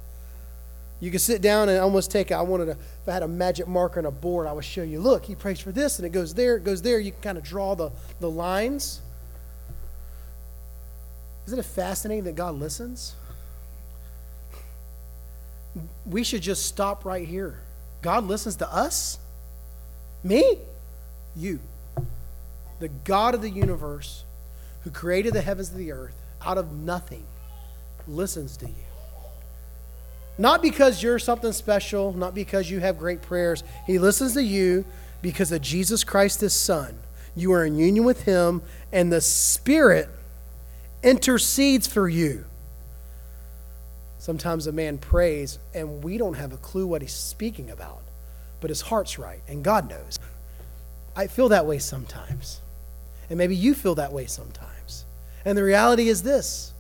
You 1.01 1.11
can 1.11 1.21
sit 1.21 1.41
down 1.41 1.69
and 1.69 1.79
almost 1.79 2.11
take, 2.11 2.33
I 2.33 2.43
wanted 2.43 2.67
to, 2.67 2.71
if 2.73 3.09
I 3.09 3.13
had 3.13 3.23
a 3.23 3.29
magic 3.29 3.69
marker 3.69 4.01
and 4.01 4.07
a 4.07 4.11
board, 4.11 4.49
I 4.49 4.53
would 4.53 4.65
show 4.65 4.83
you, 4.83 5.01
look, 5.01 5.25
he 5.25 5.37
prays 5.37 5.61
for 5.61 5.71
this, 5.71 5.99
and 5.99 6.07
it 6.07 6.11
goes 6.11 6.35
there, 6.35 6.57
it 6.57 6.65
goes 6.65 6.83
there. 6.83 6.99
You 6.99 7.13
can 7.13 7.21
kind 7.21 7.39
of 7.39 7.45
draw 7.45 7.77
the, 7.77 7.91
the 8.19 8.29
lines. 8.29 9.01
Isn't 11.47 11.59
it 11.59 11.65
fascinating 11.65 12.25
that 12.25 12.35
God 12.35 12.57
listens? 12.57 13.15
We 16.05 16.25
should 16.25 16.43
just 16.43 16.67
stop 16.67 17.05
right 17.05 17.27
here. 17.27 17.61
God 18.03 18.25
listens 18.25 18.57
to 18.57 18.73
us? 18.73 19.19
Me? 20.25 20.59
You. 21.37 21.61
The 22.81 22.89
God 22.89 23.35
of 23.35 23.43
the 23.43 23.51
universe, 23.51 24.25
who 24.83 24.91
created 24.91 25.33
the 25.33 25.43
heavens 25.43 25.71
and 25.71 25.79
the 25.79 25.93
earth 25.93 26.15
out 26.43 26.59
of 26.59 26.73
nothing, 26.73 27.25
listens 28.09 28.57
to 28.57 28.67
you. 28.67 28.88
Not 30.39 30.63
because 30.63 31.03
you're 31.03 31.19
something 31.19 31.53
special, 31.53 32.13
not 32.13 32.33
because 32.33 32.71
you 32.71 32.79
have 32.79 32.97
great 32.97 33.21
prayers. 33.21 33.65
He 33.87 33.99
listens 33.99 34.35
to 34.35 34.43
you 34.43 34.85
because 35.21 35.51
of 35.51 35.61
Jesus 35.61 36.05
Christ, 36.05 36.41
his 36.41 36.53
Son. 36.53 36.97
You 37.35 37.53
are 37.53 37.65
in 37.65 37.77
union 37.77 38.05
with 38.05 38.23
him, 38.23 38.63
and 38.93 39.13
the 39.13 39.21
Spirit 39.21 40.09
intercedes 41.03 41.89
for 41.89 42.09
you. 42.09 42.45
Sometimes 44.19 44.69
a 44.69 44.73
man 44.73 44.99
prays, 44.99 45.59
and 45.75 46.05
we 46.05 46.19
don't 46.19 46.35
have 46.35 46.53
a 46.53 46.57
clue 46.57 46.87
what 46.87 47.03
he's 47.03 47.13
speaking 47.13 47.71
about, 47.71 48.03
but 48.61 48.71
his 48.71 48.83
heart's 48.83 49.19
right, 49.19 49.41
and 49.49 49.65
God 49.65 49.91
knows. 49.91 50.21
I 51.17 51.27
feel 51.27 51.49
that 51.49 51.67
way 51.67 51.79
sometimes. 51.79 52.61
And 53.29 53.39
maybe 53.39 53.57
you 53.57 53.75
feel 53.75 53.97
that 53.97 54.13
way 54.13 54.27
sometimes. 54.27 55.05
And 55.45 55.59
the 55.59 55.65
reality 55.65 56.09
is 56.09 56.23
this 56.23 56.73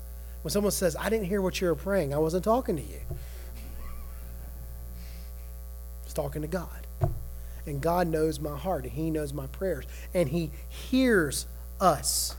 when 0.42 0.52
someone 0.52 0.70
says, 0.70 0.94
I 0.98 1.10
didn't 1.10 1.26
hear 1.26 1.42
what 1.42 1.60
you 1.60 1.66
were 1.66 1.74
praying, 1.74 2.14
I 2.14 2.18
wasn't 2.18 2.44
talking 2.44 2.76
to 2.76 2.82
you 2.82 3.00
talking 6.18 6.42
to 6.42 6.48
God. 6.48 6.87
And 7.64 7.81
God 7.81 8.09
knows 8.09 8.40
my 8.40 8.57
heart, 8.57 8.83
and 8.83 8.92
He 8.92 9.09
knows 9.11 9.33
my 9.33 9.46
prayers, 9.46 9.85
and 10.12 10.28
He 10.28 10.50
hears 10.68 11.46
us. 11.81 12.35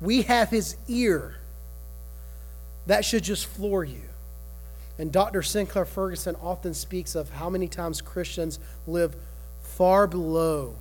We 0.00 0.22
have 0.22 0.48
His 0.48 0.76
ear. 0.88 1.36
That 2.86 3.04
should 3.04 3.22
just 3.22 3.46
floor 3.46 3.84
you. 3.84 4.02
And 4.98 5.12
Dr. 5.12 5.42
Sinclair 5.42 5.84
Ferguson 5.84 6.34
often 6.42 6.74
speaks 6.74 7.14
of 7.14 7.30
how 7.30 7.48
many 7.48 7.68
times 7.68 8.00
Christians 8.00 8.58
live 8.88 9.14
far 9.62 10.08
below 10.08 10.74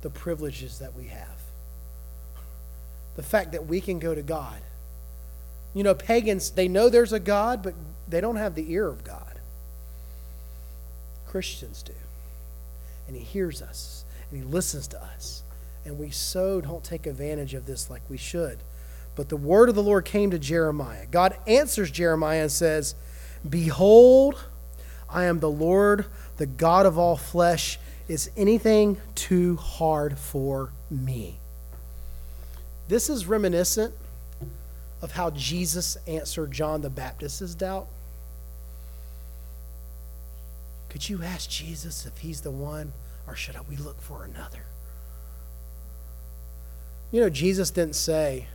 the 0.00 0.10
privileges 0.10 0.80
that 0.80 0.96
we 0.96 1.04
have. 1.04 1.28
The 3.14 3.22
fact 3.22 3.52
that 3.52 3.66
we 3.66 3.80
can 3.80 4.00
go 4.00 4.16
to 4.16 4.22
God. 4.22 4.60
You 5.74 5.84
know, 5.84 5.94
pagans, 5.94 6.50
they 6.50 6.66
know 6.66 6.88
there's 6.88 7.12
a 7.12 7.20
God, 7.20 7.62
but 7.62 7.74
they 8.08 8.20
don't 8.20 8.36
have 8.36 8.56
the 8.56 8.72
ear 8.72 8.88
of 8.88 9.04
God. 9.04 9.27
Christians 11.28 11.82
do. 11.82 11.92
And 13.06 13.16
He 13.16 13.22
hears 13.22 13.62
us, 13.62 14.04
and 14.30 14.40
He 14.40 14.44
listens 14.44 14.88
to 14.88 15.02
us. 15.02 15.42
And 15.84 15.98
we 15.98 16.10
so 16.10 16.60
don't 16.60 16.84
take 16.84 17.06
advantage 17.06 17.54
of 17.54 17.66
this 17.66 17.88
like 17.90 18.02
we 18.08 18.16
should. 18.16 18.58
But 19.14 19.28
the 19.28 19.36
word 19.36 19.68
of 19.68 19.74
the 19.74 19.82
Lord 19.82 20.04
came 20.04 20.30
to 20.30 20.38
Jeremiah. 20.38 21.06
God 21.10 21.36
answers 21.46 21.90
Jeremiah 21.90 22.42
and 22.42 22.52
says, 22.52 22.94
Behold, 23.48 24.44
I 25.08 25.24
am 25.24 25.40
the 25.40 25.50
Lord, 25.50 26.06
the 26.36 26.46
God 26.46 26.86
of 26.86 26.98
all 26.98 27.16
flesh. 27.16 27.78
Is 28.06 28.30
anything 28.36 28.98
too 29.14 29.56
hard 29.56 30.18
for 30.18 30.70
me? 30.90 31.40
This 32.88 33.10
is 33.10 33.26
reminiscent 33.26 33.94
of 35.02 35.12
how 35.12 35.30
Jesus 35.30 35.96
answered 36.06 36.52
John 36.52 36.80
the 36.80 36.90
Baptist's 36.90 37.54
doubt. 37.54 37.86
Could 40.88 41.08
you 41.08 41.22
ask 41.22 41.48
Jesus 41.48 42.06
if 42.06 42.18
he's 42.18 42.40
the 42.40 42.50
one, 42.50 42.92
or 43.26 43.34
should 43.34 43.56
we 43.68 43.76
look 43.76 44.00
for 44.00 44.24
another? 44.24 44.64
You 47.10 47.20
know, 47.20 47.30
Jesus 47.30 47.70
didn't 47.70 47.96
say, 47.96 48.46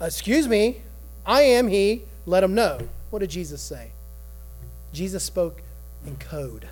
Excuse 0.00 0.48
me, 0.48 0.82
I 1.24 1.42
am 1.42 1.68
he, 1.68 2.02
let 2.26 2.42
him 2.42 2.54
know. 2.54 2.88
What 3.10 3.20
did 3.20 3.30
Jesus 3.30 3.60
say? 3.62 3.92
Jesus 4.92 5.22
spoke 5.22 5.62
in 6.06 6.16
code. 6.16 6.68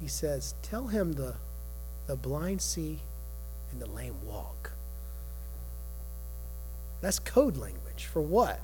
He 0.00 0.08
says, 0.08 0.54
Tell 0.62 0.86
him 0.86 1.12
the, 1.12 1.34
the 2.06 2.16
blind 2.16 2.62
see 2.62 3.00
and 3.72 3.80
the 3.80 3.90
lame 3.90 4.16
walk. 4.24 4.72
That's 7.00 7.18
code 7.18 7.56
language. 7.56 8.06
For 8.06 8.20
what? 8.20 8.60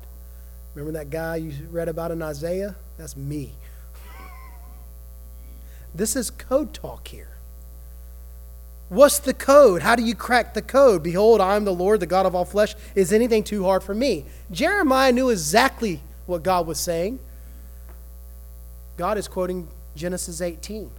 Remember 0.74 0.98
that 0.98 1.10
guy 1.10 1.36
you 1.36 1.52
read 1.70 1.88
about 1.88 2.10
in 2.10 2.22
Isaiah? 2.22 2.76
That's 2.98 3.16
me. 3.16 3.52
This 5.96 6.16
is 6.16 6.30
code 6.30 6.72
talk 6.72 7.08
here. 7.08 7.36
What's 8.88 9.18
the 9.18 9.34
code? 9.34 9.82
How 9.82 9.96
do 9.96 10.02
you 10.02 10.14
crack 10.14 10.54
the 10.54 10.62
code? 10.62 11.02
Behold, 11.02 11.40
I 11.40 11.56
am 11.56 11.64
the 11.64 11.74
Lord, 11.74 12.00
the 12.00 12.06
God 12.06 12.24
of 12.24 12.34
all 12.34 12.44
flesh. 12.44 12.74
Is 12.94 13.12
anything 13.12 13.42
too 13.42 13.64
hard 13.64 13.82
for 13.82 13.94
me? 13.94 14.24
Jeremiah 14.50 15.10
knew 15.10 15.28
exactly 15.30 16.00
what 16.26 16.44
God 16.44 16.66
was 16.66 16.78
saying. 16.78 17.18
God 18.96 19.18
is 19.18 19.26
quoting 19.26 19.66
Genesis 19.96 20.40
18. 20.40 20.90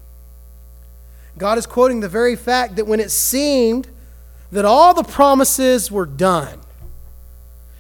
God 1.38 1.58
is 1.58 1.66
quoting 1.66 2.02
the 2.02 2.10
very 2.10 2.36
fact 2.36 2.76
that 2.76 2.88
when 2.88 3.00
it 3.00 3.12
seemed 3.12 3.88
that 4.52 4.66
all 4.66 4.94
the 4.94 5.04
promises 5.04 5.92
were 5.92 6.06
done, 6.06 6.60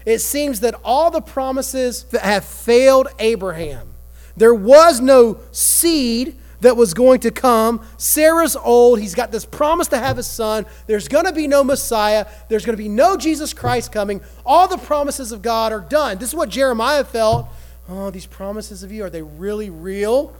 it 0.05 0.19
seems 0.19 0.61
that 0.61 0.73
all 0.85 1.11
the 1.11 1.21
promises 1.21 2.05
have 2.21 2.45
failed 2.45 3.09
Abraham. 3.19 3.89
There 4.37 4.53
was 4.53 5.01
no 5.01 5.39
seed 5.51 6.37
that 6.61 6.75
was 6.75 6.93
going 6.93 7.19
to 7.21 7.31
come. 7.31 7.85
Sarah's 7.97 8.55
old. 8.55 8.99
He's 8.99 9.15
got 9.15 9.31
this 9.31 9.45
promise 9.45 9.87
to 9.89 9.97
have 9.97 10.17
a 10.17 10.23
son. 10.23 10.65
There's 10.87 11.07
going 11.07 11.25
to 11.25 11.33
be 11.33 11.47
no 11.47 11.63
Messiah. 11.63 12.25
There's 12.49 12.65
going 12.65 12.75
to 12.75 12.81
be 12.81 12.89
no 12.89 13.17
Jesus 13.17 13.53
Christ 13.53 13.91
coming. 13.91 14.21
All 14.45 14.67
the 14.67 14.77
promises 14.77 15.31
of 15.31 15.41
God 15.41 15.71
are 15.71 15.79
done. 15.79 16.17
This 16.17 16.29
is 16.29 16.35
what 16.35 16.49
Jeremiah 16.49 17.03
felt. 17.03 17.47
Oh, 17.89 18.09
these 18.09 18.25
promises 18.25 18.83
of 18.83 18.91
you, 18.91 19.03
are 19.03 19.09
they 19.09 19.21
really 19.21 19.69
real? 19.69 20.35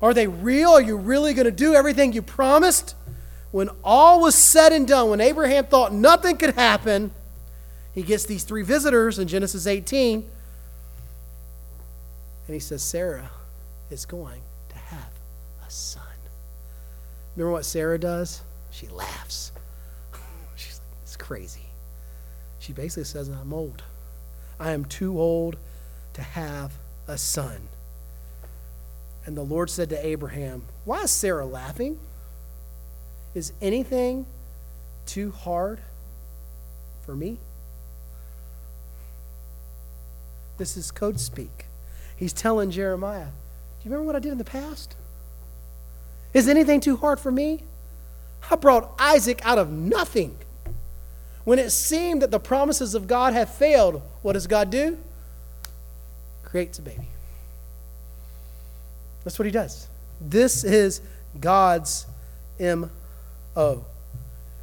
Are 0.00 0.14
they 0.14 0.26
real? 0.26 0.70
Are 0.70 0.80
you 0.80 0.96
really 0.96 1.34
going 1.34 1.46
to 1.46 1.50
do 1.50 1.74
everything 1.74 2.12
you 2.12 2.22
promised? 2.22 2.94
When 3.50 3.68
all 3.84 4.20
was 4.20 4.34
said 4.34 4.72
and 4.72 4.86
done, 4.86 5.10
when 5.10 5.20
Abraham 5.20 5.66
thought 5.66 5.92
nothing 5.92 6.36
could 6.36 6.54
happen, 6.54 7.10
he 7.92 8.02
gets 8.02 8.24
these 8.24 8.44
three 8.44 8.62
visitors 8.62 9.18
in 9.18 9.26
Genesis 9.28 9.66
18, 9.66 10.28
and 12.46 12.54
he 12.54 12.60
says, 12.60 12.82
Sarah 12.82 13.30
is 13.90 14.04
going 14.04 14.42
a 15.66 15.70
son. 15.70 16.02
Remember 17.34 17.52
what 17.52 17.64
Sarah 17.64 17.98
does? 17.98 18.42
She 18.70 18.88
laughs. 18.88 19.52
She's 20.56 20.78
like, 20.78 20.98
it's 21.02 21.16
crazy. 21.16 21.66
She 22.58 22.72
basically 22.72 23.04
says, 23.04 23.28
I'm 23.28 23.52
old. 23.52 23.82
I 24.58 24.72
am 24.72 24.84
too 24.84 25.20
old 25.20 25.56
to 26.14 26.22
have 26.22 26.72
a 27.06 27.18
son. 27.18 27.68
And 29.24 29.36
the 29.36 29.42
Lord 29.42 29.70
said 29.70 29.88
to 29.90 30.06
Abraham, 30.06 30.62
Why 30.84 31.02
is 31.02 31.10
Sarah 31.10 31.46
laughing? 31.46 31.98
Is 33.34 33.52
anything 33.60 34.24
too 35.04 35.30
hard 35.30 35.80
for 37.04 37.14
me? 37.14 37.38
This 40.58 40.76
is 40.76 40.90
code 40.90 41.20
speak. 41.20 41.66
He's 42.16 42.32
telling 42.32 42.70
Jeremiah, 42.70 43.26
Do 43.26 43.84
you 43.84 43.90
remember 43.90 44.06
what 44.06 44.16
I 44.16 44.20
did 44.20 44.32
in 44.32 44.38
the 44.38 44.44
past? 44.44 44.96
Is 46.36 46.48
anything 46.48 46.80
too 46.80 46.98
hard 46.98 47.18
for 47.18 47.32
me? 47.32 47.62
I 48.50 48.56
brought 48.56 48.92
Isaac 48.98 49.40
out 49.42 49.56
of 49.56 49.70
nothing. 49.70 50.36
When 51.44 51.58
it 51.58 51.70
seemed 51.70 52.20
that 52.20 52.30
the 52.30 52.38
promises 52.38 52.94
of 52.94 53.06
God 53.06 53.32
have 53.32 53.48
failed, 53.48 54.02
what 54.20 54.34
does 54.34 54.46
God 54.46 54.68
do? 54.68 54.98
Creates 56.42 56.78
a 56.78 56.82
baby. 56.82 57.08
That's 59.24 59.38
what 59.38 59.46
he 59.46 59.50
does. 59.50 59.88
This 60.20 60.62
is 60.62 61.00
God's 61.40 62.04
M.O. 62.60 63.86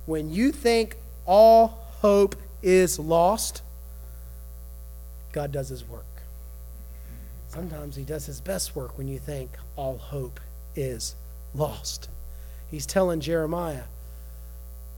When 0.06 0.32
you 0.32 0.52
think 0.52 0.96
all 1.26 1.88
hope 2.02 2.36
is 2.62 3.00
lost, 3.00 3.64
God 5.32 5.52
does 5.52 5.70
his 5.70 5.84
work. 5.84 6.06
Sometimes 7.48 7.96
he 7.96 8.04
does 8.04 8.28
his 8.28 8.42
best 8.42 8.76
work 8.76 8.96
when 8.96 9.08
you 9.08 9.18
think 9.18 9.50
all 9.76 9.98
hope 9.98 10.40
is 10.76 11.16
lost. 11.56 12.10
He's 12.70 12.86
telling 12.86 13.20
Jeremiah, 13.20 13.84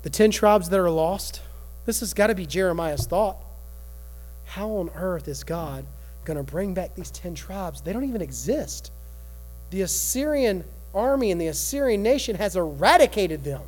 the 0.04 0.10
10 0.10 0.32
tribes 0.32 0.70
that 0.70 0.80
are 0.80 0.90
lost, 0.90 1.42
this 1.86 2.00
has 2.00 2.14
got 2.14 2.28
to 2.28 2.36
be 2.36 2.46
Jeremiah's 2.46 3.06
thought. 3.06 3.38
How 4.46 4.70
on 4.70 4.90
earth 4.96 5.28
is 5.28 5.44
God 5.44 5.86
going 6.24 6.38
to 6.38 6.44
bring 6.44 6.74
back 6.74 6.96
these 6.96 7.12
10 7.12 7.36
tribes? 7.36 7.82
They 7.82 7.92
don't 7.94 8.06
even 8.06 8.22
exist. 8.22 8.92
The 9.72 9.82
Assyrian 9.82 10.64
army 10.94 11.32
and 11.32 11.42
the 11.42 11.48
Assyrian 11.48 12.02
nation 12.04 12.36
has 12.38 12.56
eradicated 12.56 13.44
them, 13.44 13.62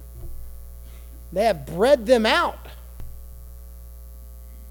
they 1.34 1.46
have 1.46 1.66
bred 1.66 2.06
them 2.06 2.26
out. 2.26 2.58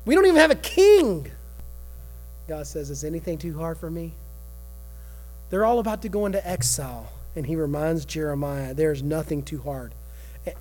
We 0.07 0.15
don't 0.15 0.25
even 0.25 0.41
have 0.41 0.53
a 0.53 0.55
king. 0.55 1.31
God 2.49 2.67
says, 2.67 2.91
Is 2.91 3.03
anything 3.03 3.39
too 3.39 3.59
hard 3.59 3.77
for 3.77 3.91
me? 3.91 4.13
They're 5.51 5.65
all 5.65 5.81
about 5.81 6.03
to 6.03 6.09
go 6.09 6.27
into 6.27 6.49
exile. 6.49 7.11
And 7.37 7.47
he 7.47 7.55
reminds 7.55 8.05
Jeremiah, 8.07 8.75
There's 8.75 9.03
nothing 9.03 9.43
too 9.43 9.61
hard. 9.61 9.95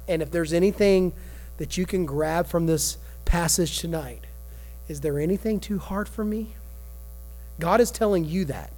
And 0.07 0.21
if 0.21 0.29
there's 0.29 0.53
anything 0.53 1.13
that 1.57 1.77
you 1.77 1.85
can 1.85 2.05
grab 2.05 2.47
from 2.47 2.67
this 2.67 2.97
passage 3.23 3.79
tonight, 3.79 4.25
is 4.87 5.01
there 5.01 5.19
anything 5.19 5.59
too 5.59 5.79
hard 5.79 6.09
for 6.09 6.23
me? 6.25 6.53
God 7.59 7.79
is 7.79 7.89
telling 7.89 8.25
you 8.25 8.45
that. 8.45 8.71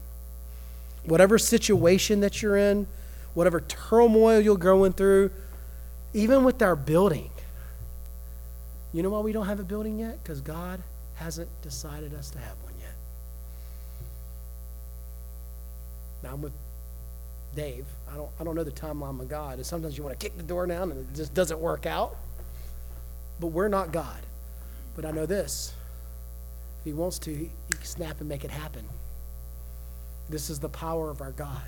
Whatever 1.06 1.38
situation 1.40 2.20
that 2.20 2.42
you're 2.42 2.58
in, 2.58 2.88
whatever 3.34 3.62
turmoil 3.62 4.40
you're 4.40 4.58
going 4.58 4.94
through, 4.94 5.32
even 6.14 6.44
with 6.44 6.62
our 6.62 6.76
building. 6.76 7.30
You 8.94 9.04
know 9.04 9.10
why 9.10 9.20
we 9.20 9.32
don't 9.32 9.48
have 9.48 9.60
a 9.60 9.64
building 9.64 10.00
yet? 10.00 10.22
Because 10.24 10.42
God 10.42 10.82
hasn't 11.16 11.50
decided 11.62 12.14
us 12.14 12.30
to 12.32 12.40
have 12.40 12.56
one 12.64 12.74
yet. 12.80 12.94
Now 16.24 16.34
I'm 16.34 16.42
with 16.42 16.54
Dave. 17.58 17.86
I 18.10 18.15
don't, 18.15 18.30
I 18.39 18.43
don't 18.43 18.56
know 18.56 18.63
the 18.63 18.72
timeline 18.72 19.20
of 19.20 19.28
God. 19.28 19.56
And 19.56 19.65
sometimes 19.65 19.98
you 19.98 20.04
want 20.04 20.17
to 20.17 20.24
kick 20.24 20.38
the 20.38 20.43
door 20.43 20.67
down 20.67 20.91
and 20.91 21.02
it 21.02 21.15
just 21.15 21.34
doesn't 21.34 21.60
work 21.60 21.88
out. 21.88 22.15
But 23.39 23.48
we're 23.48 23.67
not 23.67 23.91
God. 23.91 24.22
But 24.96 25.06
I 25.06 25.12
know 25.12 25.26
this. 25.26 25.74
If 26.80 26.86
he 26.86 26.93
wants 26.93 27.17
to, 27.20 27.34
he, 27.34 27.50
can 27.72 27.84
snap 27.84 28.20
and 28.20 28.30
make 28.30 28.46
it 28.46 28.52
happen. 28.52 28.86
This 30.30 30.52
is 30.52 30.60
the 30.60 30.70
power 30.70 31.10
of 31.10 31.20
our 31.20 31.32
God. 31.32 31.67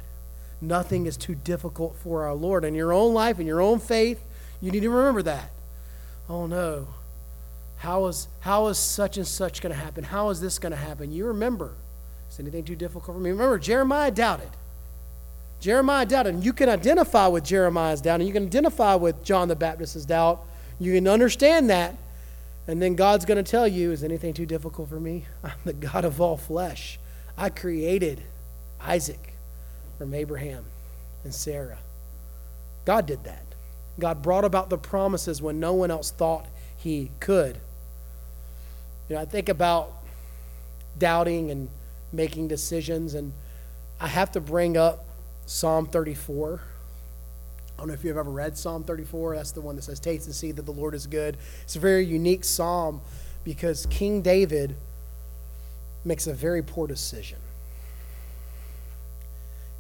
Nothing 0.62 1.08
is 1.08 1.18
too 1.18 1.34
difficult 1.34 1.96
for 1.96 2.24
our 2.24 2.36
Lord. 2.36 2.64
In 2.66 2.76
your 2.76 2.94
own 2.94 3.16
life, 3.16 3.40
in 3.40 3.48
your 3.48 3.62
own 3.62 3.80
faith, 3.80 4.24
you 4.62 4.72
need 4.72 4.82
to 4.82 4.90
remember 4.92 5.24
that. 5.24 5.50
Oh 6.30 6.46
no. 6.46 6.88
How 7.78 8.06
is, 8.06 8.28
how 8.42 8.68
is 8.68 8.78
such 8.78 9.18
and 9.18 9.26
such 9.26 9.62
going 9.62 9.74
to 9.74 9.80
happen? 9.80 10.04
How 10.04 10.30
is 10.30 10.40
this 10.40 10.60
going 10.60 10.72
to 10.72 10.78
happen? 10.78 11.12
You 11.12 11.26
remember. 11.26 11.74
Is 12.30 12.40
anything 12.40 12.64
too 12.64 12.76
difficult 12.76 13.18
for 13.18 13.22
me? 13.22 13.32
Remember, 13.32 13.58
Jeremiah 13.58 14.12
doubted. 14.12 14.50
Jeremiah 15.60 16.06
doubted. 16.06 16.36
And 16.36 16.44
you 16.44 16.54
can 16.54 16.70
identify 16.70 17.28
with 17.28 17.44
Jeremiah's 17.44 18.02
doubt, 18.02 18.20
and 18.20 18.28
you 18.28 18.34
can 18.34 18.46
identify 18.46 18.96
with 18.96 19.24
John 19.24 19.48
the 19.48 19.56
Baptist's 19.56 20.06
doubt. 20.06 20.46
You 20.80 20.94
can 20.94 21.08
understand 21.08 21.70
that. 21.70 21.96
And 22.68 22.82
then 22.82 22.96
God's 22.96 23.26
going 23.26 23.44
to 23.44 23.50
tell 23.50 23.68
you, 23.68 23.92
Is 23.92 24.04
anything 24.04 24.34
too 24.34 24.46
difficult 24.46 24.90
for 24.90 25.00
me? 25.00 25.26
I'm 25.44 25.52
the 25.66 25.74
God 25.74 26.06
of 26.06 26.22
all 26.22 26.38
flesh. 26.38 27.00
I 27.38 27.50
created 27.50 28.22
Isaac 28.82 29.34
from 29.98 30.14
Abraham 30.14 30.66
and 31.24 31.34
Sarah. 31.34 31.80
God 32.86 33.06
did 33.06 33.24
that. 33.26 33.44
God 33.98 34.22
brought 34.22 34.46
about 34.46 34.70
the 34.70 34.78
promises 34.78 35.42
when 35.42 35.60
no 35.60 35.74
one 35.74 35.92
else 35.92 36.12
thought 36.12 36.46
he 36.78 37.12
could. 37.20 37.58
You 39.08 39.16
know, 39.16 39.22
I 39.22 39.26
think 39.26 39.50
about 39.50 39.92
doubting 40.98 41.52
and 41.52 41.70
making 42.14 42.48
decisions, 42.48 43.14
and 43.14 43.34
I 44.00 44.08
have 44.08 44.32
to 44.34 44.42
bring 44.42 44.78
up 44.78 45.06
Psalm 45.50 45.88
34. 45.88 46.62
I 46.62 47.80
don't 47.80 47.88
know 47.88 47.94
if 47.96 48.04
you've 48.04 48.18
ever 48.18 48.30
read 48.30 48.56
Psalm 48.56 48.84
34. 48.84 49.36
That's 49.36 49.52
the 49.52 49.62
one 49.62 49.76
that 49.78 49.82
says, 49.82 50.00
Taste 50.00 50.28
and 50.28 50.36
see 50.36 50.52
that 50.52 50.62
the 50.68 50.72
Lord 50.72 50.94
is 50.94 51.08
good. 51.08 51.38
It's 51.64 51.76
a 51.76 51.80
very 51.80 52.06
unique 52.06 52.44
psalm 52.44 53.02
because 53.44 53.88
King 53.88 54.22
David 54.22 54.76
makes 56.06 56.28
a 56.28 56.34
very 56.36 56.62
poor 56.62 56.86
decision. 56.86 57.40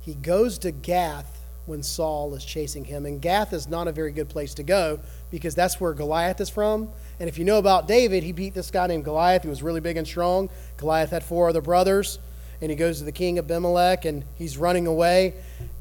He 0.01 0.15
goes 0.15 0.57
to 0.59 0.71
Gath 0.71 1.39
when 1.67 1.83
Saul 1.83 2.33
is 2.33 2.43
chasing 2.43 2.85
him, 2.85 3.05
and 3.05 3.21
Gath 3.21 3.53
is 3.53 3.67
not 3.67 3.87
a 3.87 3.91
very 3.91 4.11
good 4.11 4.27
place 4.27 4.55
to 4.55 4.63
go 4.63 4.99
because 5.29 5.53
that's 5.53 5.79
where 5.79 5.93
Goliath 5.93 6.41
is 6.41 6.49
from. 6.49 6.89
And 7.19 7.29
if 7.29 7.37
you 7.37 7.45
know 7.45 7.59
about 7.59 7.87
David, 7.87 8.23
he 8.23 8.31
beat 8.31 8.55
this 8.55 8.71
guy 8.71 8.87
named 8.87 9.05
Goliath 9.05 9.43
who 9.43 9.49
was 9.49 9.61
really 9.61 9.81
big 9.81 9.97
and 9.97 10.07
strong. 10.07 10.49
Goliath 10.77 11.11
had 11.11 11.23
four 11.23 11.47
other 11.47 11.61
brothers, 11.61 12.17
and 12.61 12.69
he 12.69 12.75
goes 12.75 12.99
to 12.99 13.05
the 13.05 13.11
king 13.11 13.37
Abimelech, 13.37 14.05
and 14.05 14.23
he's 14.35 14.57
running 14.57 14.87
away. 14.87 15.33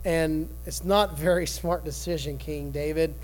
And 0.05 0.49
it's 0.67 0.85
not 0.85 1.17
very 1.17 1.47
smart 1.59 1.85
decision, 1.85 2.39
King 2.39 2.71
David. 2.71 3.15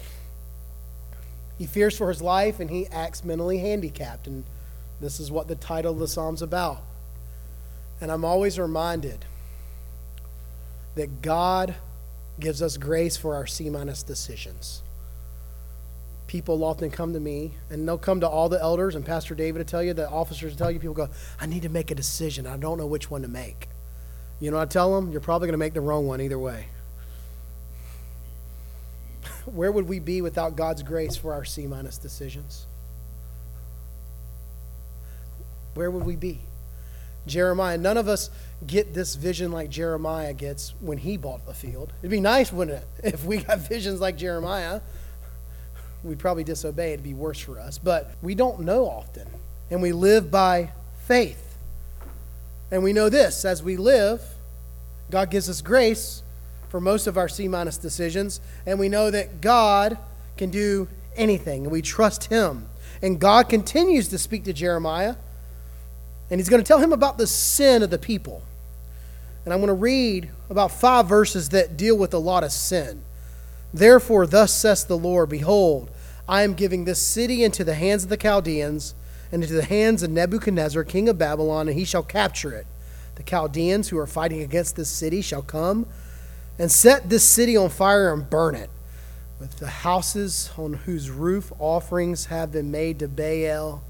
He 1.59 1.67
fears 1.67 1.97
for 1.97 2.09
his 2.09 2.21
life, 2.21 2.59
and 2.61 2.69
he 2.69 2.87
acts 2.89 3.25
mentally 3.25 3.59
handicapped. 3.59 4.27
And 4.27 4.45
this 5.01 5.21
is 5.21 5.31
what 5.31 5.47
the 5.49 5.55
title 5.55 5.93
of 5.93 5.99
the 5.99 6.09
psalm's 6.09 6.43
about. 6.43 6.83
And 8.01 8.11
I'm 8.11 8.25
always 8.25 8.59
reminded 8.59 9.25
that 10.95 11.23
God 11.23 11.75
gives 12.41 12.61
us 12.63 12.77
grace 12.77 13.17
for 13.17 13.35
our 13.35 13.47
C 13.47 13.71
minus 13.71 14.03
decisions. 14.03 14.83
People 16.27 16.65
often 16.65 16.91
come 16.91 17.13
to 17.13 17.21
me, 17.21 17.53
and 17.71 17.87
they'll 17.87 17.99
come 17.99 18.21
to 18.21 18.29
all 18.29 18.49
the 18.49 18.61
elders 18.61 18.95
and 18.95 19.05
Pastor 19.05 19.35
David 19.35 19.59
to 19.59 19.65
tell 19.65 19.83
you, 19.83 19.93
the 19.93 20.09
officers 20.09 20.53
to 20.53 20.59
tell 20.59 20.71
you, 20.71 20.81
people 20.81 20.95
go, 20.95 21.09
I 21.41 21.47
need 21.47 21.63
to 21.63 21.69
make 21.69 21.91
a 21.91 21.95
decision. 21.95 22.47
I 22.47 22.57
don't 22.57 22.79
know 22.79 22.87
which 22.87 23.11
one 23.11 23.23
to 23.23 23.29
make. 23.29 23.69
You 24.41 24.51
know, 24.51 24.59
I 24.59 24.65
tell 24.65 24.95
them, 24.95 25.13
you're 25.13 25.21
probably 25.21 25.47
going 25.47 25.55
to 25.55 25.59
make 25.59 25.75
the 25.75 25.81
wrong 25.81 26.07
one 26.07 26.21
either 26.21 26.39
way. 26.39 26.67
Where 29.45 29.71
would 29.71 29.89
we 29.89 29.99
be 29.99 30.23
without 30.23 30.57
God's 30.57 30.83
grace 30.83 31.17
for 31.17 31.35
our 31.35 31.45
C 31.45 31.67
minus 31.67 31.99
decisions? 31.99 32.67
Where 35.75 35.91
would 35.91 36.05
we 36.05 36.17
be? 36.17 36.41
Jeremiah, 37.27 37.79
none 37.79 37.97
of 37.97 38.09
us 38.09 38.31
get 38.67 38.93
this 38.93 39.15
vision 39.15 39.51
like 39.51 39.71
Jeremiah 39.71 40.35
gets 40.35 40.75
when 40.81 40.99
he 40.99 41.17
bought 41.17 41.47
the 41.47 41.55
field. 41.55 41.93
It'd 42.01 42.11
be 42.11 42.21
nice, 42.21 42.53
wouldn't 42.53 42.79
it, 42.79 42.87
if 43.15 43.25
we 43.25 43.39
got 43.39 43.59
visions 43.59 44.01
like 44.01 44.17
Jeremiah? 44.17 44.81
We'd 46.05 46.19
probably 46.19 46.45
disobey, 46.45 46.93
it'd 46.93 47.03
be 47.03 47.15
worse 47.15 47.39
for 47.39 47.59
us. 47.59 47.79
But 47.79 48.13
we 48.23 48.35
don't 48.35 48.61
know 48.61 48.87
often, 48.87 49.27
and 49.71 49.83
we 49.83 49.93
live 49.93 50.31
by 50.31 50.71
faith. 51.07 51.57
And 52.71 52.83
we 52.83 52.93
know 52.93 53.09
this 53.09 53.45
as 53.45 53.63
we 53.63 53.77
live, 53.77 54.23
God 55.11 55.31
gives 55.31 55.49
us 55.49 55.63
grace 55.63 56.23
for 56.69 56.81
most 56.81 57.07
of 57.07 57.17
our 57.17 57.29
C 57.29 57.49
minus 57.49 57.79
decisions, 57.79 58.41
and 58.67 58.79
we 58.79 58.89
know 58.89 59.11
that 59.11 59.41
God 59.41 59.97
can 60.37 60.51
do 60.51 60.89
anything, 61.17 61.65
and 61.65 61.73
we 61.73 61.83
trust 61.83 62.25
Him. 62.25 62.69
And 63.03 63.19
God 63.19 63.49
continues 63.49 64.09
to 64.09 64.19
speak 64.19 64.45
to 64.45 64.53
Jeremiah 64.53 65.17
and 66.31 66.41
he's 66.41 66.49
going 66.49 66.63
to 66.63 66.67
tell 66.67 66.79
him 66.79 66.93
about 66.93 67.19
the 67.19 67.27
sin 67.27 67.83
of 67.83 67.91
the 67.91 67.99
people. 67.99 68.43
And 69.45 69.53
I'm 69.53 69.61
going 69.61 69.69
to 69.69 69.75
read 69.75 70.31
about 70.49 70.73
five 70.73 71.07
verses 71.07 71.51
that 71.51 71.77
deal 71.77 71.97
with 71.97 72.15
a 72.15 72.19
lot 72.19 72.45
of 72.45 72.53
sin. 72.53 73.03
Therefore, 73.73 74.27
thus 74.27 74.53
says 74.53 74.85
the 74.85 74.97
Lord 74.97 75.29
Behold, 75.29 75.91
I 76.29 76.43
am 76.43 76.55
giving 76.55 76.85
this 76.85 77.01
city 77.01 77.45
into 77.45 77.65
the 77.65 77.75
hands 77.75 78.05
of 78.05 78.11
the 78.11 78.17
Chaldeans 78.17 78.95
and 79.31 79.43
into 79.43 79.55
the 79.55 79.65
hands 79.65 80.03
of 80.03 80.11
Nebuchadnezzar, 80.11 80.85
king 80.85 81.09
of 81.09 81.19
Babylon, 81.19 81.69
and 81.69 81.79
he 81.79 81.85
shall 81.85 82.03
capture 82.03 82.53
it. 82.53 82.67
The 83.17 83.23
Chaldeans 83.23 83.89
who 83.89 83.99
are 83.99 84.07
fighting 84.07 84.41
against 84.41 84.77
this 84.77 84.89
city 84.89 85.21
shall 85.21 85.43
come 85.43 85.87
and 86.59 86.71
set 86.71 87.11
this 87.11 87.25
city 87.25 87.57
on 87.57 87.69
fire 87.69 88.13
and 88.13 88.29
burn 88.29 88.55
it, 88.55 88.71
with 89.39 89.59
the 89.59 89.69
houses 89.69 90.51
on 90.57 90.75
whose 90.75 91.11
roof 91.11 91.53
offerings 91.59 92.27
have 92.27 92.53
been 92.53 92.71
made 92.71 92.99
to 93.01 93.09
Baal 93.09 93.83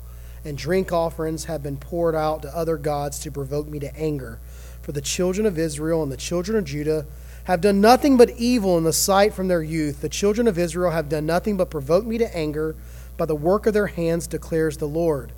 and 0.44 0.58
drink 0.58 0.92
offerings 0.92 1.44
have 1.44 1.62
been 1.62 1.76
poured 1.76 2.14
out 2.14 2.42
to 2.42 2.56
other 2.56 2.76
gods 2.76 3.18
to 3.20 3.30
provoke 3.30 3.66
me 3.68 3.78
to 3.78 3.96
anger. 3.96 4.40
For 4.82 4.92
the 4.92 5.00
children 5.00 5.46
of 5.46 5.58
Israel 5.58 6.02
and 6.02 6.12
the 6.12 6.16
children 6.16 6.58
of 6.58 6.64
Judah 6.64 7.06
have 7.44 7.60
done 7.60 7.80
nothing 7.80 8.16
but 8.16 8.30
evil 8.30 8.76
in 8.78 8.84
the 8.84 8.92
sight 8.92 9.34
from 9.34 9.48
their 9.48 9.62
youth. 9.62 10.00
The 10.00 10.08
children 10.08 10.48
of 10.48 10.58
Israel 10.58 10.90
have 10.90 11.08
done 11.08 11.26
nothing 11.26 11.56
but 11.56 11.70
provoke 11.70 12.04
me 12.04 12.18
to 12.18 12.36
anger 12.36 12.76
by 13.16 13.26
the 13.26 13.34
work 13.34 13.66
of 13.66 13.74
their 13.74 13.86
hands, 13.86 14.26
declares 14.26 14.78
the 14.78 14.88
Lord. 14.88 15.32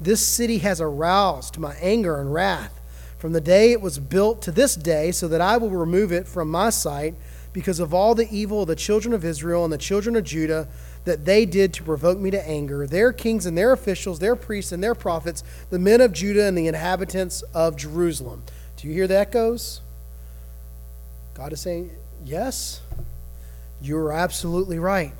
This 0.00 0.24
city 0.24 0.58
has 0.58 0.80
aroused 0.80 1.58
my 1.58 1.74
anger 1.76 2.20
and 2.20 2.32
wrath 2.32 2.78
from 3.18 3.32
the 3.32 3.40
day 3.40 3.72
it 3.72 3.80
was 3.80 3.98
built 3.98 4.40
to 4.42 4.52
this 4.52 4.76
day, 4.76 5.10
so 5.10 5.26
that 5.28 5.40
I 5.40 5.56
will 5.56 5.70
remove 5.70 6.12
it 6.12 6.28
from 6.28 6.48
my 6.48 6.70
sight 6.70 7.16
because 7.52 7.80
of 7.80 7.92
all 7.92 8.14
the 8.14 8.28
evil 8.30 8.62
of 8.62 8.68
the 8.68 8.76
children 8.76 9.12
of 9.12 9.24
Israel 9.24 9.64
and 9.64 9.72
the 9.72 9.78
children 9.78 10.14
of 10.14 10.22
Judah 10.22 10.68
that 11.04 11.24
they 11.24 11.44
did 11.44 11.74
to 11.74 11.82
provoke 11.82 12.18
me 12.18 12.30
to 12.30 12.48
anger, 12.48 12.86
their 12.86 13.12
kings 13.12 13.44
and 13.44 13.58
their 13.58 13.72
officials, 13.72 14.20
their 14.20 14.36
priests 14.36 14.70
and 14.70 14.82
their 14.82 14.94
prophets, 14.94 15.42
the 15.70 15.78
men 15.78 16.00
of 16.00 16.12
Judah 16.12 16.44
and 16.44 16.56
the 16.56 16.68
inhabitants 16.68 17.42
of 17.54 17.76
Jerusalem. 17.76 18.44
Do 18.76 18.86
you 18.86 18.94
hear 18.94 19.08
the 19.08 19.18
echoes? 19.18 19.80
God 21.38 21.54
is 21.54 21.60
saying, 21.62 21.90
Yes, 22.24 22.82
you're 23.80 24.12
absolutely 24.12 24.78
right. 24.78 25.14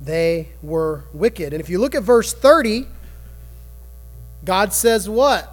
They 0.00 0.50
were 0.62 1.04
wicked. 1.12 1.52
And 1.52 1.60
if 1.60 1.68
you 1.68 1.80
look 1.80 1.96
at 1.96 2.04
verse 2.04 2.32
30, 2.32 2.86
God 4.44 4.72
says 4.72 5.08
what? 5.08 5.52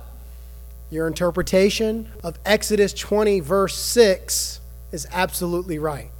Your 0.91 1.07
interpretation 1.07 2.09
of 2.23 2.37
Exodus 2.45 2.93
20, 2.93 3.39
verse 3.39 3.75
6, 3.75 4.59
is 4.91 5.07
absolutely 5.11 5.79
right 5.79 6.11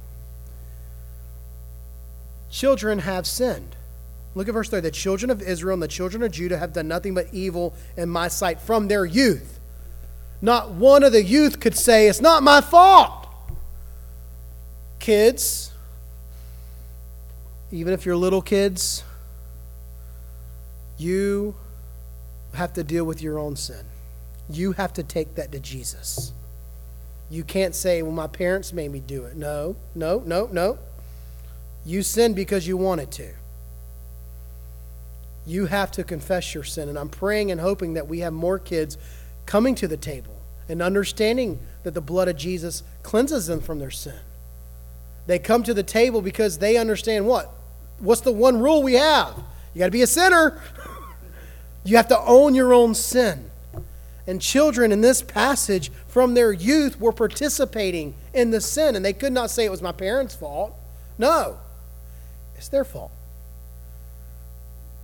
children 2.50 3.00
have 3.00 3.26
sinned. 3.26 3.76
Look 4.34 4.48
at 4.48 4.54
verse 4.54 4.68
3. 4.68 4.80
The 4.80 4.90
children 4.90 5.30
of 5.30 5.40
Israel 5.40 5.74
and 5.74 5.82
the 5.82 5.88
children 5.88 6.22
of 6.22 6.32
Judah 6.32 6.58
have 6.58 6.72
done 6.72 6.88
nothing 6.88 7.14
but 7.14 7.32
evil 7.32 7.74
in 7.96 8.08
my 8.08 8.28
sight 8.28 8.60
from 8.60 8.88
their 8.88 9.04
youth. 9.04 9.58
Not 10.42 10.70
one 10.72 11.02
of 11.02 11.12
the 11.12 11.22
youth 11.22 11.60
could 11.60 11.76
say, 11.76 12.08
It's 12.08 12.20
not 12.20 12.42
my 12.42 12.60
fault. 12.60 13.19
Kids, 15.00 15.72
even 17.72 17.92
if 17.92 18.06
you're 18.06 18.16
little 18.16 18.42
kids, 18.42 19.02
you 20.98 21.54
have 22.54 22.72
to 22.74 22.84
deal 22.84 23.04
with 23.04 23.22
your 23.22 23.38
own 23.38 23.56
sin. 23.56 23.84
You 24.50 24.72
have 24.72 24.92
to 24.94 25.02
take 25.02 25.36
that 25.36 25.52
to 25.52 25.60
Jesus. 25.60 26.32
You 27.30 27.44
can't 27.44 27.74
say, 27.74 28.02
Well, 28.02 28.12
my 28.12 28.26
parents 28.26 28.72
made 28.72 28.90
me 28.90 29.00
do 29.00 29.24
it. 29.24 29.36
No, 29.36 29.76
no, 29.94 30.22
no, 30.26 30.48
no. 30.52 30.78
You 31.84 32.02
sinned 32.02 32.36
because 32.36 32.66
you 32.66 32.76
wanted 32.76 33.10
to. 33.12 33.32
You 35.46 35.66
have 35.66 35.90
to 35.92 36.04
confess 36.04 36.54
your 36.54 36.64
sin. 36.64 36.88
And 36.88 36.98
I'm 36.98 37.08
praying 37.08 37.50
and 37.50 37.60
hoping 37.60 37.94
that 37.94 38.06
we 38.06 38.18
have 38.20 38.32
more 38.32 38.58
kids 38.58 38.98
coming 39.46 39.74
to 39.76 39.88
the 39.88 39.96
table 39.96 40.36
and 40.68 40.82
understanding 40.82 41.58
that 41.84 41.94
the 41.94 42.00
blood 42.00 42.28
of 42.28 42.36
Jesus 42.36 42.82
cleanses 43.02 43.46
them 43.46 43.60
from 43.60 43.78
their 43.78 43.90
sin. 43.90 44.18
They 45.30 45.38
come 45.38 45.62
to 45.62 45.72
the 45.72 45.84
table 45.84 46.22
because 46.22 46.58
they 46.58 46.76
understand 46.76 47.24
what? 47.24 47.54
What's 48.00 48.22
the 48.22 48.32
one 48.32 48.58
rule 48.58 48.82
we 48.82 48.94
have? 48.94 49.40
You 49.72 49.78
got 49.78 49.84
to 49.84 49.92
be 49.92 50.02
a 50.02 50.06
sinner. 50.08 50.60
you 51.84 51.96
have 51.98 52.08
to 52.08 52.18
own 52.18 52.56
your 52.56 52.74
own 52.74 52.96
sin. 52.96 53.48
And 54.26 54.42
children 54.42 54.90
in 54.90 55.02
this 55.02 55.22
passage 55.22 55.92
from 56.08 56.34
their 56.34 56.50
youth 56.50 57.00
were 57.00 57.12
participating 57.12 58.14
in 58.34 58.50
the 58.50 58.60
sin, 58.60 58.96
and 58.96 59.04
they 59.04 59.12
could 59.12 59.32
not 59.32 59.50
say 59.52 59.64
it 59.64 59.70
was 59.70 59.80
my 59.80 59.92
parents' 59.92 60.34
fault. 60.34 60.74
No. 61.16 61.58
It's 62.56 62.66
their 62.66 62.84
fault. 62.84 63.12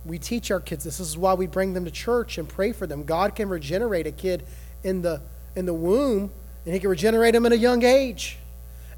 We 0.03 0.19
teach 0.19 0.51
our 0.51 0.59
kids 0.59 0.83
this. 0.83 0.97
This 0.97 1.07
is 1.07 1.17
why 1.17 1.35
we 1.35 1.47
bring 1.47 1.71
them 1.71 1.85
to 1.85 1.91
church 1.91 2.37
and 2.37 2.49
pray 2.49 2.73
for 2.73 2.85
them. 2.85 3.05
God 3.05 3.33
can 3.33 3.47
regenerate 3.47 4.07
a 4.07 4.11
kid 4.11 4.43
in 4.83 5.03
the, 5.03 5.21
in 5.55 5.65
the 5.65 5.73
womb, 5.73 6.33
and 6.65 6.73
He 6.73 6.81
can 6.81 6.89
regenerate 6.89 7.33
them 7.33 7.45
at 7.45 7.53
a 7.53 7.57
young 7.57 7.85
age. 7.85 8.39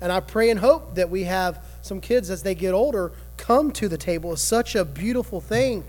And 0.02 0.12
I 0.12 0.20
pray 0.20 0.50
and 0.50 0.60
hope 0.60 0.96
that 0.96 1.10
we 1.10 1.24
have 1.26 1.64
some 1.82 2.00
kids 2.00 2.30
as 2.30 2.44
they 2.44 2.56
get 2.56 2.74
older 2.74 3.12
come 3.38 3.72
to 3.74 3.90
the 3.90 3.98
table. 3.98 4.34
It's 4.34 4.42
such 4.42 4.76
a 4.76 4.86
beautiful 4.86 5.42
thing. 5.42 5.84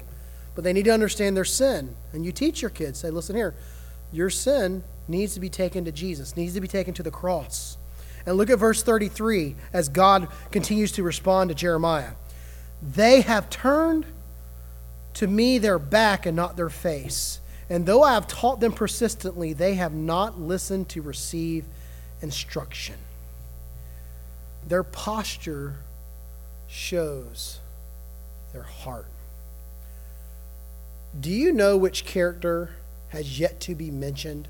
But 0.55 0.65
they 0.65 0.73
need 0.73 0.87
to 0.87 0.91
understand 0.93 1.37
their 1.37 1.45
sin. 1.45 1.95
And 2.13 2.25
you 2.25 2.33
teach 2.33 2.61
your 2.61 2.71
kids, 2.71 2.99
say, 2.99 3.11
listen 3.11 3.37
here, 3.37 3.55
your 4.13 4.31
sin 4.31 4.83
needs 5.07 5.35
to 5.35 5.41
be 5.41 5.49
taken 5.49 5.85
to 5.85 5.93
Jesus, 5.93 6.37
needs 6.37 6.55
to 6.55 6.61
be 6.61 6.69
taken 6.69 6.93
to 6.95 7.03
the 7.03 7.11
cross. 7.11 7.77
And 8.27 8.37
look 8.37 8.51
at 8.51 8.59
verse 8.59 8.83
33 8.83 9.55
as 9.73 9.89
God 9.89 10.29
continues 10.51 10.93
to 10.93 11.03
respond 11.03 11.49
to 11.49 11.55
Jeremiah. 11.55 12.13
They 12.83 13.23
have 13.23 13.49
turned 13.49 14.07
to 15.15 15.27
me 15.27 15.59
their 15.59 15.79
back 15.79 16.27
and 16.27 16.37
not 16.37 16.57
their 16.57 16.69
face. 16.69 17.41
And 17.69 17.87
though 17.87 18.03
I 18.03 18.15
have 18.15 18.27
taught 18.27 18.61
them 18.61 18.73
persistently, 18.73 19.53
they 19.53 19.75
have 19.75 19.95
not 19.95 20.41
listened 20.41 20.89
to 20.91 21.03
receive 21.03 21.65
instruction. 22.21 22.97
Their 24.67 24.83
posture 24.83 25.77
shows 26.69 27.59
their 28.53 28.63
heart. 28.63 29.07
Do 31.19 31.31
you 31.31 31.53
know 31.53 31.77
which 31.77 32.05
character 32.05 32.71
has 33.09 33.41
yet 33.41 33.61
to 33.61 33.75
be 33.75 33.91
mentioned 33.91 34.49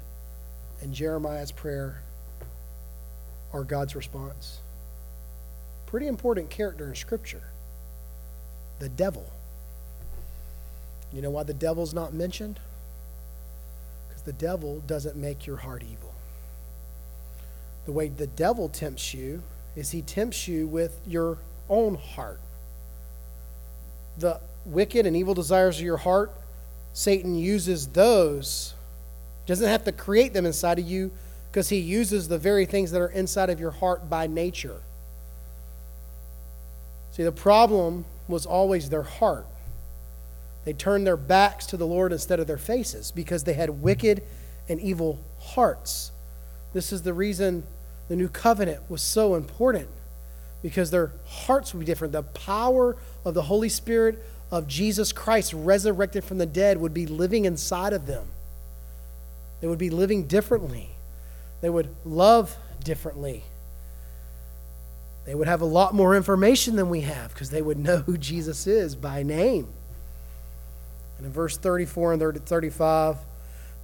in 0.83 0.92
Jeremiah's 0.92 1.53
prayer 1.53 2.03
or 3.53 3.64
God's 3.64 3.96
response? 3.96 4.59
Pretty 5.87 6.07
important 6.07 6.51
character 6.51 6.88
in 6.88 6.94
Scripture 6.94 7.42
the 8.79 8.88
devil. 8.88 9.27
You 11.12 11.20
know 11.20 11.31
why 11.31 11.42
the 11.42 11.55
devil's 11.55 11.92
not 11.92 12.14
mentioned? 12.14 12.59
Because 14.09 14.23
the 14.23 14.33
devil 14.33 14.83
doesn't 14.87 15.16
make 15.16 15.46
your 15.46 15.59
heart 15.59 15.83
evil. 15.83 16.14
The 17.85 17.92
way 17.92 18.09
the 18.09 18.27
devil 18.27 18.70
tempts 18.70 19.12
you 19.12 19.42
is 19.77 19.91
he 19.91 20.03
tempts 20.03 20.49
you 20.49 20.67
with 20.67 21.01
your 21.07 21.39
own 21.69 21.95
heart. 21.95 22.41
The 24.19 24.41
wicked 24.65 25.07
and 25.07 25.17
evil 25.17 25.35
desires 25.35 25.79
of 25.79 25.85
your 25.85 25.97
heart, 25.97 26.33
Satan 26.93 27.35
uses 27.35 27.89
those. 27.89 28.75
Doesn't 29.47 29.69
have 29.69 29.85
to 29.85 29.93
create 29.93 30.33
them 30.33 30.47
inside 30.47 30.79
of 30.79 30.87
you 30.87 31.11
because 31.51 31.69
he 31.69 31.79
uses 31.79 32.29
the 32.29 32.39
very 32.39 32.67
things 32.67 32.91
that 32.93 33.01
are 33.01 33.09
inside 33.09 33.51
of 33.51 33.59
your 33.59 33.71
heart 33.71 34.09
by 34.11 34.27
nature. 34.27 34.81
See, 37.13 37.25
the 37.25 37.33
problem 37.33 38.05
was 38.29 38.47
always 38.47 38.91
their 38.91 39.03
heart. 39.03 39.47
They 40.65 40.73
turned 40.73 41.07
their 41.07 41.17
backs 41.17 41.67
to 41.67 41.77
the 41.77 41.87
Lord 41.87 42.13
instead 42.13 42.39
of 42.39 42.47
their 42.47 42.59
faces 42.59 43.11
because 43.11 43.45
they 43.45 43.55
had 43.55 43.83
wicked 43.83 44.23
and 44.69 44.81
evil 44.81 45.19
hearts. 45.41 46.13
This 46.73 46.93
is 46.93 47.03
the 47.03 47.15
reason 47.15 47.65
the 48.11 48.16
new 48.16 48.29
covenant 48.29 48.90
was 48.90 49.03
so 49.03 49.37
important 49.37 49.88
because 50.62 50.90
their 50.90 51.12
hearts 51.27 51.73
would 51.73 51.79
be 51.79 51.87
different. 51.87 52.12
The 52.12 52.25
power 52.25 52.96
of 53.25 53.35
the 53.35 53.42
Holy 53.42 53.68
Spirit 53.68 54.18
of 54.51 54.66
Jesus 54.66 55.12
Christ 55.12 55.53
resurrected 55.53 56.25
from 56.25 56.38
the 56.38 56.44
dead 56.44 56.79
would 56.79 56.92
be 56.92 57.07
living 57.07 57.44
inside 57.44 57.92
of 57.92 58.07
them. 58.09 58.27
They 59.61 59.68
would 59.68 59.79
be 59.79 59.90
living 59.90 60.25
differently. 60.25 60.90
They 61.61 61.70
would 61.70 61.94
love 62.05 62.57
differently. 62.83 63.44
They 65.25 65.37
would 65.37 65.46
have 65.46 65.61
a 65.61 65.66
lot 65.66 65.94
more 65.94 66.16
information 66.16 66.75
than 66.75 66.88
we 66.88 67.03
have 67.03 67.33
because 67.33 67.51
they 67.51 67.62
would 67.62 67.79
know 67.79 67.99
who 67.99 68.18
Jesus 68.18 68.66
is 68.66 68.96
by 68.96 69.23
name. 69.23 69.68
And 71.16 71.29
in 71.29 71.33
verse 71.33 71.57
34 71.57 72.14
and 72.14 72.44
35, 72.44 73.18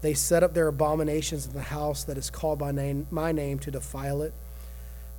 they 0.03 0.15
set 0.15 0.43
up 0.43 0.55
their 0.55 0.69
abominations 0.69 1.47
in 1.47 1.53
the 1.53 1.63
house 1.63 2.05
that 2.05 2.19
is 2.19 2.31
called 2.31 2.59
by 2.59 2.73
name, 2.73 3.07
my 3.11 3.33
name 3.33 3.59
to 3.61 3.71
defile 3.71 4.23
it. 4.23 4.35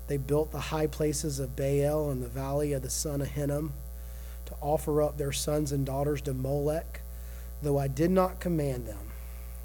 They 0.08 0.18
built 0.18 0.52
the 0.52 0.60
high 0.60 0.88
places 0.88 1.40
of 1.40 1.56
Baal 1.56 2.12
in 2.12 2.22
the 2.22 2.28
valley 2.28 2.74
of 2.74 2.82
the 2.82 2.90
son 2.90 3.22
of 3.22 3.28
Hinnom 3.28 3.74
to 4.46 4.54
offer 4.62 5.02
up 5.02 5.18
their 5.18 5.34
sons 5.34 5.72
and 5.72 5.86
daughters 5.86 6.22
to 6.22 6.34
Molech, 6.34 7.02
though 7.62 7.78
I 7.78 7.88
did 7.88 8.12
not 8.12 8.40
command 8.40 8.88
them, 8.88 9.12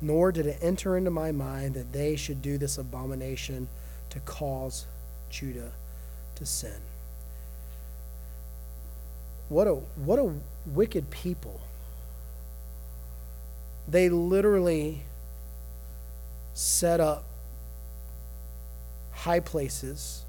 nor 0.00 0.32
did 0.32 0.46
it 0.46 0.58
enter 0.60 0.96
into 0.96 1.10
my 1.10 1.30
mind 1.30 1.74
that 1.74 1.92
they 1.92 2.16
should 2.16 2.42
do 2.42 2.58
this 2.58 2.78
abomination 2.78 3.68
to 4.10 4.18
cause 4.20 4.86
Judah 5.30 5.72
to 6.34 6.46
sin. 6.46 6.80
What 9.48 9.68
a, 9.68 9.74
what 9.74 10.18
a 10.18 10.32
wicked 10.66 11.10
people. 11.10 11.60
They 13.88 14.08
literally 14.08 15.02
set 16.54 17.00
up 17.00 17.24
high 19.12 19.40
places 19.40 20.24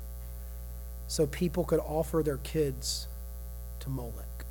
so 1.07 1.27
people 1.27 1.63
could 1.63 1.79
offer 1.79 2.23
their 2.23 2.37
kids 2.37 3.07
to 3.79 3.89
Molech. 3.89 4.45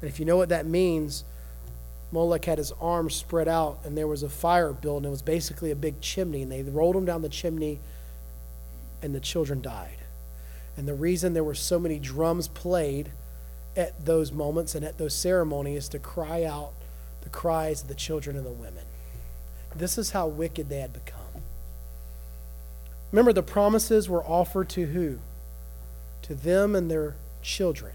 And 0.00 0.10
if 0.10 0.18
you 0.18 0.26
know 0.26 0.36
what 0.36 0.50
that 0.50 0.66
means, 0.66 1.24
Molech 2.12 2.44
had 2.44 2.58
his 2.58 2.72
arms 2.80 3.14
spread 3.14 3.48
out 3.48 3.78
and 3.84 3.96
there 3.96 4.06
was 4.06 4.22
a 4.22 4.28
fire 4.28 4.72
built 4.72 4.98
and 4.98 5.06
it 5.06 5.10
was 5.10 5.22
basically 5.22 5.70
a 5.70 5.76
big 5.76 6.00
chimney 6.00 6.42
and 6.42 6.52
they 6.52 6.62
rolled 6.62 6.96
him 6.96 7.04
down 7.04 7.22
the 7.22 7.28
chimney 7.28 7.80
and 9.02 9.14
the 9.14 9.20
children 9.20 9.60
died. 9.60 9.98
And 10.76 10.88
the 10.88 10.94
reason 10.94 11.32
there 11.32 11.44
were 11.44 11.54
so 11.54 11.78
many 11.78 11.98
drums 11.98 12.48
played 12.48 13.10
at 13.76 14.04
those 14.04 14.32
moments 14.32 14.74
and 14.74 14.84
at 14.84 14.98
those 14.98 15.14
ceremonies 15.14 15.84
is 15.84 15.88
to 15.90 15.98
cry 15.98 16.44
out 16.44 16.72
the 17.24 17.30
cries 17.30 17.82
of 17.82 17.88
the 17.88 17.94
children 17.94 18.36
and 18.36 18.46
the 18.46 18.50
women. 18.50 18.84
This 19.74 19.98
is 19.98 20.12
how 20.12 20.28
wicked 20.28 20.68
they 20.68 20.78
had 20.78 20.92
become. 20.92 21.20
Remember, 23.10 23.32
the 23.32 23.42
promises 23.42 24.08
were 24.08 24.24
offered 24.24 24.68
to 24.70 24.86
who? 24.86 25.18
To 26.22 26.34
them 26.34 26.76
and 26.76 26.90
their 26.90 27.16
children. 27.42 27.94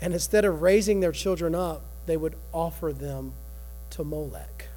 And 0.00 0.12
instead 0.12 0.44
of 0.44 0.62
raising 0.62 1.00
their 1.00 1.12
children 1.12 1.54
up, 1.54 1.82
they 2.06 2.16
would 2.16 2.36
offer 2.52 2.92
them 2.92 3.32
to 3.90 4.04
Molech. 4.04 4.68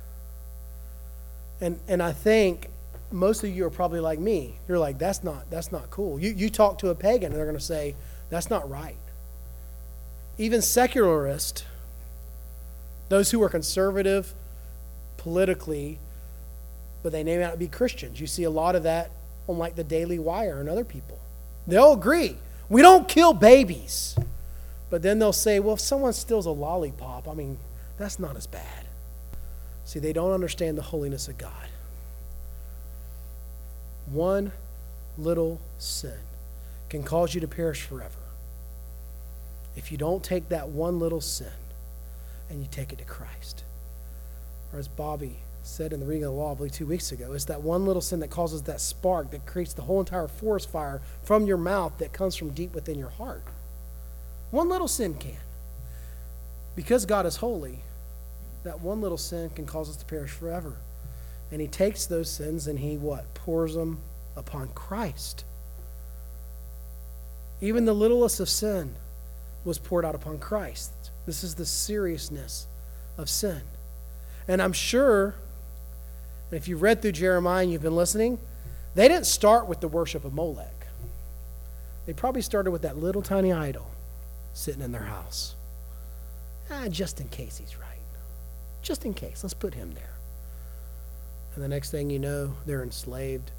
And, 1.59 1.79
and 1.87 2.01
I 2.01 2.13
think 2.13 2.69
most 3.11 3.43
of 3.43 3.49
you 3.49 3.65
are 3.65 3.69
probably 3.69 3.99
like 3.99 4.19
me. 4.19 4.59
You're 4.67 4.79
like, 4.79 4.97
that's 4.97 5.23
not, 5.23 5.49
that's 5.49 5.71
not 5.71 5.89
cool. 5.89 6.19
You, 6.19 6.31
you 6.31 6.49
talk 6.49 6.77
to 6.79 6.89
a 6.89 6.95
pagan 6.95 7.31
and 7.31 7.35
they're 7.35 7.45
going 7.45 7.57
to 7.57 7.63
say, 7.63 7.95
that's 8.29 8.49
not 8.49 8.69
right. 8.69 8.97
Even 10.37 10.61
secularists, 10.61 11.63
those 13.09 13.31
who 13.31 13.41
are 13.43 13.49
conservative 13.49 14.33
politically, 15.17 15.99
but 17.03 17.11
they 17.11 17.23
may 17.23 17.37
not 17.37 17.59
be 17.59 17.67
Christians. 17.67 18.19
You 18.19 18.27
see 18.27 18.43
a 18.43 18.49
lot 18.49 18.75
of 18.75 18.83
that 18.83 19.11
on 19.47 19.57
like 19.57 19.75
the 19.75 19.83
Daily 19.83 20.19
Wire 20.19 20.59
and 20.59 20.69
other 20.69 20.83
people. 20.83 21.19
They'll 21.65 21.93
agree. 21.93 22.37
We 22.69 22.81
don't 22.81 23.07
kill 23.07 23.33
babies. 23.33 24.17
But 24.89 25.01
then 25.01 25.19
they'll 25.19 25.33
say, 25.33 25.59
well, 25.59 25.75
if 25.75 25.81
someone 25.81 26.13
steals 26.13 26.45
a 26.45 26.51
lollipop, 26.51 27.27
I 27.27 27.33
mean, 27.33 27.57
that's 27.97 28.19
not 28.19 28.37
as 28.37 28.47
bad. 28.47 28.85
See, 29.83 29.99
they 29.99 30.13
don't 30.13 30.31
understand 30.31 30.77
the 30.77 30.81
holiness 30.81 31.27
of 31.27 31.37
God. 31.37 31.51
One 34.05 34.51
little 35.17 35.59
sin 35.77 36.19
can 36.89 37.03
cause 37.03 37.35
you 37.35 37.41
to 37.41 37.47
perish 37.47 37.83
forever. 37.83 38.11
If 39.75 39.91
you 39.91 39.97
don't 39.97 40.23
take 40.23 40.49
that 40.49 40.69
one 40.69 40.99
little 40.99 41.21
sin 41.21 41.51
and 42.49 42.61
you 42.61 42.67
take 42.69 42.91
it 42.91 42.99
to 42.99 43.05
Christ. 43.05 43.63
Or 44.73 44.79
as 44.79 44.87
Bobby 44.87 45.37
said 45.63 45.93
in 45.93 45.99
the 45.99 46.05
reading 46.05 46.23
of 46.23 46.31
the 46.31 46.37
law, 46.37 46.51
I 46.51 46.55
believe 46.55 46.71
two 46.71 46.85
weeks 46.85 47.11
ago, 47.11 47.33
it's 47.33 47.45
that 47.45 47.61
one 47.61 47.85
little 47.85 48.01
sin 48.01 48.19
that 48.21 48.29
causes 48.29 48.63
that 48.63 48.81
spark 48.81 49.31
that 49.31 49.45
creates 49.45 49.73
the 49.73 49.81
whole 49.81 49.99
entire 49.99 50.27
forest 50.27 50.69
fire 50.69 51.01
from 51.23 51.45
your 51.45 51.57
mouth 51.57 51.97
that 51.97 52.13
comes 52.13 52.35
from 52.35 52.51
deep 52.51 52.73
within 52.73 52.97
your 52.97 53.09
heart. 53.09 53.43
One 54.51 54.69
little 54.69 54.87
sin 54.87 55.15
can. 55.15 55.37
Because 56.75 57.05
God 57.05 57.25
is 57.25 57.37
holy, 57.37 57.79
that 58.63 58.81
one 58.81 59.01
little 59.01 59.17
sin 59.17 59.49
can 59.49 59.65
cause 59.65 59.89
us 59.89 59.95
to 59.97 60.05
perish 60.05 60.31
forever. 60.31 60.77
And 61.51 61.61
he 61.61 61.67
takes 61.67 62.05
those 62.05 62.29
sins 62.29 62.67
and 62.67 62.79
he 62.79 62.97
what? 62.97 63.33
Pours 63.33 63.75
them 63.75 63.99
upon 64.35 64.69
Christ. 64.69 65.43
Even 67.59 67.85
the 67.85 67.93
littlest 67.93 68.39
of 68.39 68.49
sin 68.49 68.95
was 69.65 69.79
poured 69.79 70.05
out 70.05 70.15
upon 70.15 70.37
Christ. 70.37 70.91
This 71.27 71.43
is 71.43 71.53
the 71.53 71.65
seriousness 71.65 72.65
of 73.17 73.29
sin. 73.29 73.61
And 74.47 74.61
I'm 74.61 74.73
sure, 74.73 75.35
if 76.49 76.67
you've 76.67 76.81
read 76.81 77.01
through 77.03 77.11
Jeremiah 77.11 77.61
and 77.61 77.71
you've 77.71 77.83
been 77.83 77.95
listening, 77.95 78.39
they 78.95 79.07
didn't 79.07 79.27
start 79.27 79.67
with 79.67 79.81
the 79.81 79.89
worship 79.89 80.25
of 80.25 80.33
Molech. 80.33 80.87
They 82.07 82.13
probably 82.13 82.41
started 82.41 82.71
with 82.71 82.81
that 82.83 82.97
little 82.97 83.21
tiny 83.21 83.51
idol 83.51 83.91
sitting 84.53 84.81
in 84.81 84.93
their 84.93 85.03
house. 85.03 85.53
Ah, 86.71 86.87
just 86.89 87.19
in 87.19 87.27
case 87.27 87.57
he's 87.57 87.77
right. 87.77 87.99
Just 88.81 89.05
in 89.05 89.13
case. 89.13 89.43
Let's 89.43 89.53
put 89.53 89.73
him 89.73 89.93
there. 89.93 90.15
And 91.53 91.63
the 91.63 91.67
next 91.67 91.91
thing 91.91 92.09
you 92.09 92.19
know, 92.19 92.53
they're 92.65 92.83
enslaved 92.83 93.51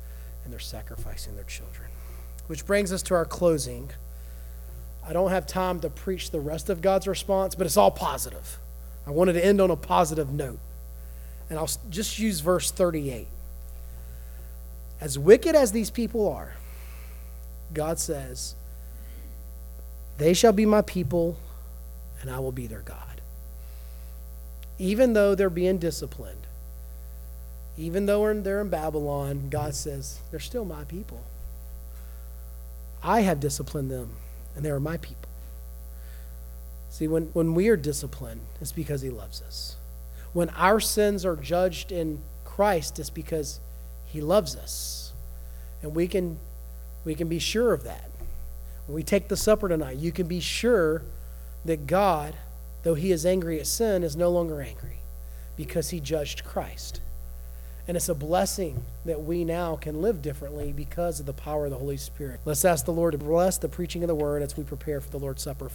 and 0.42 0.52
they're 0.52 0.58
sacrificing 0.58 1.34
their 1.34 1.44
children. 1.44 1.90
Which 2.46 2.64
brings 2.64 2.92
us 2.92 3.02
to 3.04 3.14
our 3.14 3.26
closing. 3.26 3.90
I 5.08 5.12
don't 5.12 5.30
have 5.30 5.46
time 5.46 5.80
to 5.80 5.90
preach 5.90 6.30
the 6.30 6.40
rest 6.40 6.68
of 6.68 6.82
God's 6.82 7.08
response, 7.08 7.54
but 7.54 7.66
it's 7.66 7.76
all 7.76 7.90
positive. 7.90 8.58
I 9.06 9.10
wanted 9.10 9.32
to 9.32 9.44
end 9.44 9.60
on 9.60 9.70
a 9.70 9.76
positive 9.76 10.30
note. 10.30 10.58
And 11.48 11.58
I'll 11.58 11.70
just 11.88 12.18
use 12.18 12.40
verse 12.40 12.70
38. 12.70 13.26
As 15.00 15.18
wicked 15.18 15.54
as 15.54 15.72
these 15.72 15.90
people 15.90 16.28
are, 16.28 16.54
God 17.72 17.98
says, 17.98 18.54
They 20.18 20.34
shall 20.34 20.52
be 20.52 20.66
my 20.66 20.82
people, 20.82 21.38
and 22.20 22.30
I 22.30 22.38
will 22.40 22.52
be 22.52 22.66
their 22.66 22.82
God. 22.82 23.22
Even 24.78 25.14
though 25.14 25.34
they're 25.34 25.48
being 25.48 25.78
disciplined, 25.78 26.46
even 27.78 28.06
though 28.06 28.34
they're 28.34 28.60
in 28.60 28.68
Babylon, 28.68 29.48
God 29.50 29.74
says, 29.74 30.18
they're 30.30 30.40
still 30.40 30.64
my 30.64 30.82
people. 30.84 31.22
I 33.02 33.20
have 33.20 33.38
disciplined 33.38 33.90
them, 33.90 34.10
and 34.58 34.66
they 34.66 34.70
are 34.70 34.80
my 34.80 34.96
people. 34.96 35.30
See, 36.90 37.06
when, 37.06 37.26
when 37.26 37.54
we 37.54 37.68
are 37.68 37.76
disciplined, 37.76 38.40
it's 38.60 38.72
because 38.72 39.02
He 39.02 39.08
loves 39.08 39.40
us. 39.40 39.76
When 40.32 40.48
our 40.50 40.80
sins 40.80 41.24
are 41.24 41.36
judged 41.36 41.92
in 41.92 42.18
Christ, 42.44 42.98
it's 42.98 43.08
because 43.08 43.60
He 44.04 44.20
loves 44.20 44.56
us. 44.56 45.12
And 45.80 45.94
we 45.94 46.08
can, 46.08 46.40
we 47.04 47.14
can 47.14 47.28
be 47.28 47.38
sure 47.38 47.72
of 47.72 47.84
that. 47.84 48.10
When 48.88 48.96
we 48.96 49.04
take 49.04 49.28
the 49.28 49.36
supper 49.36 49.68
tonight, 49.68 49.98
you 49.98 50.10
can 50.10 50.26
be 50.26 50.40
sure 50.40 51.02
that 51.64 51.86
God, 51.86 52.34
though 52.82 52.94
he 52.94 53.12
is 53.12 53.24
angry 53.24 53.60
at 53.60 53.68
sin, 53.68 54.02
is 54.02 54.16
no 54.16 54.28
longer 54.28 54.60
angry 54.60 55.02
because 55.56 55.90
he 55.90 56.00
judged 56.00 56.44
Christ. 56.44 57.00
And 57.88 57.96
it's 57.96 58.10
a 58.10 58.14
blessing 58.14 58.84
that 59.06 59.24
we 59.24 59.44
now 59.44 59.76
can 59.76 60.02
live 60.02 60.20
differently 60.20 60.72
because 60.72 61.20
of 61.20 61.26
the 61.26 61.32
power 61.32 61.64
of 61.64 61.70
the 61.70 61.78
Holy 61.78 61.96
Spirit. 61.96 62.38
Let's 62.44 62.66
ask 62.66 62.84
the 62.84 62.92
Lord 62.92 63.12
to 63.12 63.18
bless 63.18 63.56
the 63.56 63.70
preaching 63.70 64.04
of 64.04 64.08
the 64.08 64.14
word 64.14 64.42
as 64.42 64.58
we 64.58 64.62
prepare 64.62 65.00
for 65.00 65.08
the 65.08 65.18
Lord's 65.18 65.42
Supper. 65.42 65.66